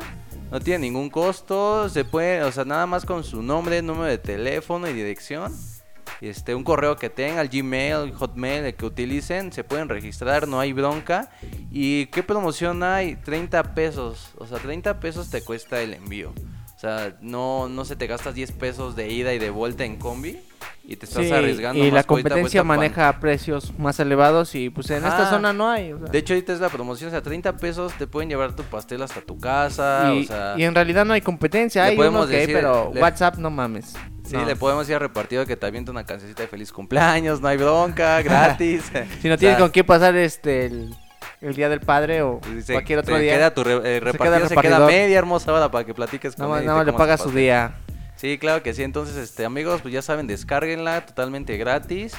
No 0.51 0.59
tiene 0.59 0.79
ningún 0.79 1.09
costo. 1.09 1.87
Se 1.87 2.03
puede, 2.03 2.43
o 2.43 2.51
sea, 2.51 2.65
nada 2.65 2.85
más 2.85 3.05
con 3.05 3.23
su 3.23 3.41
nombre, 3.41 3.81
número 3.81 4.05
de 4.05 4.17
teléfono 4.17 4.89
y 4.89 4.93
dirección. 4.93 5.55
Este, 6.19 6.53
un 6.53 6.63
correo 6.63 6.97
que 6.97 7.09
tenga, 7.09 7.41
el 7.41 7.49
Gmail, 7.49 8.13
Hotmail, 8.13 8.65
el 8.65 8.75
que 8.75 8.85
utilicen, 8.85 9.51
se 9.51 9.63
pueden 9.63 9.89
registrar, 9.89 10.47
no 10.47 10.59
hay 10.59 10.73
bronca. 10.73 11.31
¿Y 11.71 12.07
qué 12.07 12.21
promoción 12.21 12.83
hay? 12.83 13.15
30 13.15 13.73
pesos. 13.73 14.31
O 14.37 14.45
sea, 14.45 14.59
30 14.59 14.99
pesos 14.99 15.29
te 15.29 15.41
cuesta 15.41 15.81
el 15.81 15.93
envío. 15.93 16.33
O 16.81 16.87
sea, 16.87 17.13
no, 17.21 17.69
no 17.69 17.85
se 17.85 17.95
te 17.95 18.07
gastas 18.07 18.33
10 18.33 18.53
pesos 18.53 18.95
de 18.95 19.07
ida 19.11 19.31
y 19.35 19.37
de 19.37 19.51
vuelta 19.51 19.85
en 19.85 19.97
combi. 19.97 20.39
Y 20.83 20.95
te 20.95 21.05
estás 21.05 21.23
Sí, 21.23 21.31
arriesgando. 21.31 21.77
y 21.79 21.83
más 21.83 21.93
la 21.93 21.99
ahorita 21.99 22.07
competencia 22.07 22.61
pan- 22.61 22.67
maneja 22.69 23.19
precios 23.19 23.71
más 23.77 23.99
elevados 23.99 24.55
y 24.55 24.71
pues 24.71 24.89
en 24.89 24.97
esta 25.05 25.29
zona 25.29 25.53
no 25.53 25.69
hay. 25.69 25.93
o 25.93 25.99
sea. 25.99 26.07
De 26.07 26.17
hecho, 26.17 26.33
ahorita 26.33 26.53
es 26.53 26.59
la 26.59 26.69
promoción, 26.69 27.09
o 27.09 27.11
sea, 27.11 27.21
30 27.21 27.55
pesos 27.57 27.93
te 27.99 28.07
pueden 28.07 28.29
llevar 28.29 28.55
tu 28.55 28.63
pastel 28.63 29.03
hasta 29.03 29.21
tu 29.21 29.37
casa, 29.37 30.11
y, 30.15 30.21
o 30.21 30.23
sea... 30.23 30.55
y 30.57 30.63
en 30.63 30.73
realidad 30.73 31.05
no 31.05 31.13
hay 31.13 31.21
competencia, 31.21 31.83
hay 31.83 31.95
podemos 31.95 32.25
que 32.27 32.33
hay, 32.35 32.41
decir- 32.47 32.55
pero 32.55 32.89
le- 32.91 32.99
WhatsApp 32.99 33.35
no 33.37 33.51
mames. 33.51 33.93
Sí, 34.25 34.35
No. 34.35 34.43
le 34.45 34.55
podemos 34.55 34.89
ir 34.89 34.95
a 34.95 34.99
repartido 34.99 35.45
que 35.45 35.55
te 35.55 35.67
avienta 35.67 35.91
una 35.91 36.03
cancioncita 36.03 36.41
de 36.41 36.47
feliz 36.47 36.71
cumpleaños, 36.71 37.41
no 37.41 37.47
hay 37.47 37.57
bronca, 37.57 38.19
gratis. 38.23 38.91
Si 39.21 39.27
no 39.27 39.35
O 39.35 39.37
tienes 39.37 39.57
sea, 39.57 39.59
con 39.59 39.69
qué 39.71 39.83
pasar 39.83 40.15
este 40.15 40.65
el, 40.65 40.95
el 41.41 41.55
día 41.55 41.69
del 41.69 41.79
padre 41.81 42.21
o 42.21 42.39
cualquier 42.73 42.99
otro 42.99 43.15
se 43.15 43.21
día. 43.21 43.33
Queda 43.35 43.53
tu 43.53 43.63
re- 43.63 43.97
eh, 43.97 43.99
se 44.47 44.55
queda 44.55 44.85
media 44.85 45.17
hermosa 45.17 45.51
hora 45.53 45.69
para 45.71 45.85
que 45.85 45.93
platiques 45.93 46.35
con 46.35 46.45
él 46.59 46.65
nada 46.65 46.77
más 46.77 46.85
te 46.85 46.91
le 46.91 46.97
tu 46.97 46.97
su 47.17 47.31
día. 47.31 47.75
Sí, 48.15 48.37
claro 48.37 48.61
que 48.61 48.73
sí. 48.73 48.83
Entonces, 48.83 49.15
este, 49.17 49.45
amigos, 49.45 49.81
pues 49.81 49.93
ya 49.93 50.01
saben, 50.03 50.27
descárguenla 50.27 51.05
totalmente 51.05 51.57
gratis. 51.57 52.13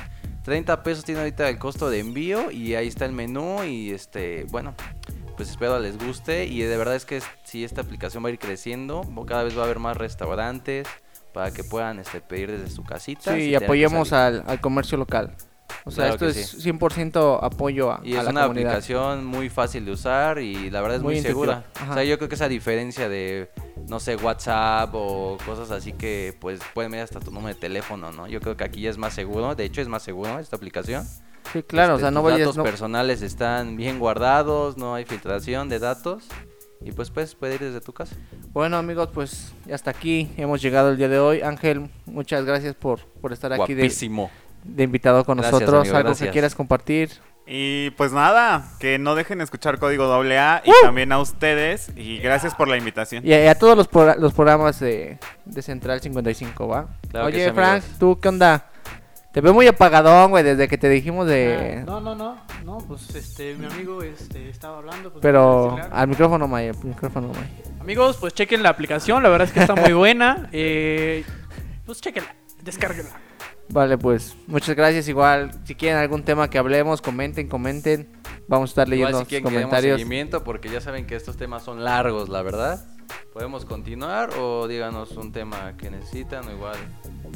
30 0.45 0.83
pesos 0.83 1.05
tiene 1.05 1.21
ahorita 1.21 1.49
el 1.49 1.59
costo 1.59 1.89
de 1.89 2.01
envío 2.01 2.51
y 2.51 2.75
ahí 2.75 2.89
está 2.89 3.05
el 3.05 3.13
menú 3.13 3.63
y 3.63 3.93
este, 3.93 4.45
bueno, 4.51 4.75
pues 5.37 5.51
espero 5.51 5.79
les 5.79 5.97
guste 6.05 6.47
y 6.47 6.61
de 6.63 6.77
verdad 6.77 6.97
es 6.97 7.05
que 7.05 7.23
si 7.45 7.63
esta 7.63 7.83
aplicación 7.83 8.25
va 8.25 8.29
a 8.29 8.33
ir 8.33 8.41
creciendo, 8.41 9.03
cada 9.29 9.45
vez 9.45 9.57
va 9.57 9.61
a 9.63 9.65
haber 9.67 9.79
más 9.79 9.97
restaurantes 9.97 10.89
para 11.33 11.53
que 11.53 11.63
puedan 11.63 12.01
este, 12.01 12.21
pedir 12.21 12.51
desde 12.51 12.69
su 12.75 12.83
casita. 12.83 13.35
Sí, 13.37 13.51
y 13.51 13.55
apoyemos 13.55 14.13
al, 14.13 14.43
al 14.49 14.61
comercio 14.61 14.99
local. 14.99 15.37
O 15.85 15.91
sea, 15.91 16.09
Claro 16.11 16.29
esto 16.29 16.41
es 16.41 16.65
100% 16.65 17.39
apoyo 17.43 17.91
a, 17.93 18.01
Y 18.05 18.15
a 18.15 18.19
es 18.21 18.25
la 18.25 18.31
una 18.31 18.43
comunidad. 18.43 18.71
aplicación 18.73 19.25
muy 19.25 19.49
fácil 19.49 19.85
de 19.85 19.93
usar 19.93 20.39
y 20.39 20.71
la 20.71 20.81
verdad 20.81 20.99
es 20.99 21.03
Muy 21.03 21.15
muy, 21.15 21.23
segura. 21.23 21.65
O 21.91 21.95
sea, 21.95 22.05
yo 22.05 22.17
creo 22.19 22.29
que 22.29 22.35
esa 22.37 22.49
diferencia 22.49 23.09
de, 23.09 23.51
no 23.89 23.99
sé, 24.01 24.17
WhatsApp 24.17 24.91
o 24.95 25.37
cosas 25.45 25.71
así 25.71 25.93
que 25.93 26.37
pues 26.41 26.61
pueden 26.75 26.93
ver 26.93 27.01
hasta 27.03 27.21
tu 27.21 27.31
número 27.31 27.55
de 27.55 27.61
teléfono, 27.61 28.13
¿no? 28.13 28.27
Yo 28.29 28.41
creo 28.41 28.57
que 28.57 28.65
aquí 28.65 28.81
ya 28.83 28.91
es 28.91 28.99
más 28.99 29.15
seguro. 29.15 29.55
De 29.55 29.65
hecho, 29.65 29.81
es 29.81 29.89
más 29.89 30.03
seguro 30.03 30.39
esta 30.39 30.57
aplicación. 30.57 31.05
Sí, 31.53 31.63
claro, 31.65 31.95
o 31.95 31.97
Este, 31.97 32.05
sea, 32.05 32.11
no 32.13 32.23
vayas... 32.23 32.41
datos 32.41 32.57
no- 32.57 32.63
personales 32.63 33.21
están 33.23 33.77
bien 33.77 33.99
guardados, 33.99 34.77
no 34.77 34.95
hay 34.95 35.05
filtración 35.05 35.69
de 35.69 35.79
datos. 35.81 36.25
Y 36.85 36.91
pues 36.91 37.11
puedes 37.11 37.37
pedir 37.37 37.61
desde 37.61 37.81
tu 37.81 37.93
casa. 37.93 38.17
Bueno, 38.53 38.77
amigos, 38.77 39.09
pues 39.15 39.53
hasta 39.73 39.93
aquí 39.93 40.29
hemos 40.37 40.61
llegado 40.61 40.91
el 40.91 40.97
día 40.97 41.09
de 41.09 41.21
hoy. 41.21 41.41
Ángel, 41.41 41.89
muchas 42.07 42.45
gracias 42.45 42.75
por, 42.75 42.99
por 43.21 43.33
estar 43.33 43.53
aquí 43.53 43.75
de, 43.75 43.83
Guapísimo. 43.83 44.31
De 44.65 44.83
invitado 44.85 45.25
con 45.25 45.39
Gracias, 45.39 45.53
nosotros. 45.61 45.81
amigo, 45.83 45.97
Algo 45.97 46.07
que 46.09 46.11
gracias. 46.15 46.33
quieras 46.33 46.55
compartir. 46.55 47.11
Y 47.45 47.91
pues 47.91 48.13
nada, 48.13 48.69
que 48.79 48.99
no 49.01 49.17
dejen 49.17 49.39
de 49.39 49.45
escuchar 49.45 49.79
Código 49.79 50.05
AA 50.13 50.63
y 50.65 50.71
también 50.85 51.11
a 51.11 51.19
ustedes. 51.19 51.91
Y 51.97 52.19
gracias 52.19 52.55
por 52.55 52.69
la 52.69 52.77
invitación. 52.77 53.27
Y 53.27 53.33
a, 53.33 53.45
y 53.45 53.49
a 53.49 53.57
todos 53.59 53.77
los, 53.77 53.89
pro- 53.89 54.15
los 54.15 54.33
programas 54.33 54.79
de, 54.79 55.19
de 55.45 55.63
Central 55.63 56.01
55, 56.01 56.69
¿va? 56.69 56.87
Claro 57.11 57.27
que 57.29 57.35
Oye, 57.35 57.47
sí, 57.49 57.53
Frank. 57.53 57.83
¿tú 57.99 58.19
qué 58.21 58.29
onda? 58.29 58.69
Te 59.33 59.41
veo 59.41 59.53
muy 59.55 59.67
apagadón, 59.67 60.31
güey, 60.31 60.45
desde 60.45 60.69
que 60.69 60.77
te 60.79 60.89
dijimos 60.91 61.27
de... 61.27 61.79
Ah, 61.81 61.85
no, 61.87 62.01
no, 62.03 62.15
no, 62.15 62.37
no, 62.65 62.79
pues 62.87 63.13
este, 63.15 63.55
mi 63.55 63.65
amigo 63.67 64.03
este, 64.03 64.51
estaba 64.51 64.77
hablando. 64.79 65.11
Pues, 65.11 65.23
Pero 65.23 65.79
al 65.91 66.07
micrófono, 66.07 66.47
May, 66.47 66.69
al 66.69 66.77
micrófono, 66.85 67.29
May. 67.29 67.51
Amigos, 67.81 68.19
pues 68.21 68.35
chequen 68.35 68.63
la 68.63 68.69
aplicación, 68.69 69.23
la 69.23 69.31
verdad 69.31 69.49
es 69.49 69.55
que 69.55 69.61
está 69.61 69.75
muy 69.75 69.93
buena. 69.95 70.49
Eh, 70.53 71.25
pues 71.87 72.01
chequenla, 72.03 72.35
descárguenla. 72.63 73.11
Vale, 73.69 73.99
pues 73.99 74.37
muchas 74.47 74.77
gracias. 74.77 75.09
Igual, 75.09 75.51
si 75.65 75.75
quieren 75.75 75.99
algún 75.99 76.23
tema 76.23 76.51
que 76.51 76.59
hablemos, 76.59 77.01
comenten, 77.01 77.49
comenten. 77.49 78.09
Vamos 78.49 78.71
a 78.71 78.73
estar 78.73 78.89
leyendo 78.89 79.11
Igual 79.11 79.27
si 79.27 79.35
los 79.35 79.43
demos 79.43 79.53
comentarios. 79.53 79.99
seguimiento 79.99 80.45
porque 80.45 80.69
ya 80.69 80.81
saben 80.81 81.07
que 81.07 81.17
estos 81.17 81.37
temas 81.37 81.63
son 81.63 81.85
largos, 81.85 82.29
la 82.29 82.43
verdad. 82.43 82.85
Podemos 83.33 83.65
continuar 83.65 84.31
o 84.39 84.69
díganos 84.69 85.13
un 85.13 85.33
tema 85.33 85.75
que 85.77 85.91
necesitan 85.91 86.47
o 86.49 86.53
igual 86.53 86.77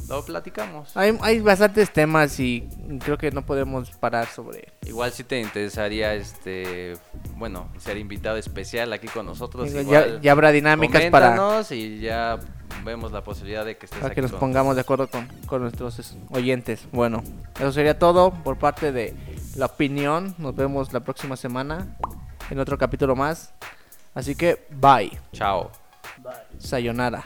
lo 0.08 0.24
platicamos. 0.24 0.96
Hay, 0.96 1.16
hay 1.22 1.40
bastantes 1.40 1.90
temas 1.92 2.38
y 2.38 2.68
creo 3.02 3.18
que 3.18 3.30
no 3.30 3.44
podemos 3.44 3.90
parar 3.92 4.26
sobre... 4.26 4.72
Igual 4.86 5.12
si 5.12 5.24
te 5.24 5.40
interesaría 5.40 6.14
este, 6.14 6.94
bueno, 7.36 7.70
ser 7.78 7.96
invitado 7.96 8.36
especial 8.36 8.92
aquí 8.92 9.08
con 9.08 9.26
nosotros. 9.26 9.72
ya, 9.72 9.80
igual, 9.80 10.20
ya 10.20 10.32
habrá 10.32 10.52
dinámicas 10.52 11.04
para, 11.06 11.62
y 11.70 12.00
ya 12.00 12.38
vemos 12.84 13.12
la 13.12 13.22
posibilidad 13.22 13.64
de 13.64 13.76
que 13.76 13.86
estés 13.86 13.98
para 14.00 14.08
aquí 14.12 14.16
que 14.16 14.22
nos 14.22 14.30
con 14.32 14.40
pongamos 14.40 14.74
de 14.74 14.80
acuerdo 14.82 15.08
con, 15.08 15.26
con 15.46 15.62
nuestros 15.62 15.98
es- 15.98 16.16
oyentes. 16.30 16.86
Bueno, 16.92 17.22
eso 17.58 17.72
sería 17.72 17.98
todo 17.98 18.30
por 18.32 18.58
parte 18.58 18.92
de 18.92 19.14
la 19.56 19.66
opinión. 19.66 20.34
Nos 20.38 20.54
vemos 20.54 20.92
la 20.92 21.00
próxima 21.00 21.36
semana 21.36 21.96
en 22.50 22.58
otro 22.58 22.78
capítulo 22.78 23.16
más. 23.16 23.52
Así 24.14 24.34
que, 24.34 24.66
bye. 24.70 25.18
Chao. 25.32 25.70
Sayonara. 26.58 27.22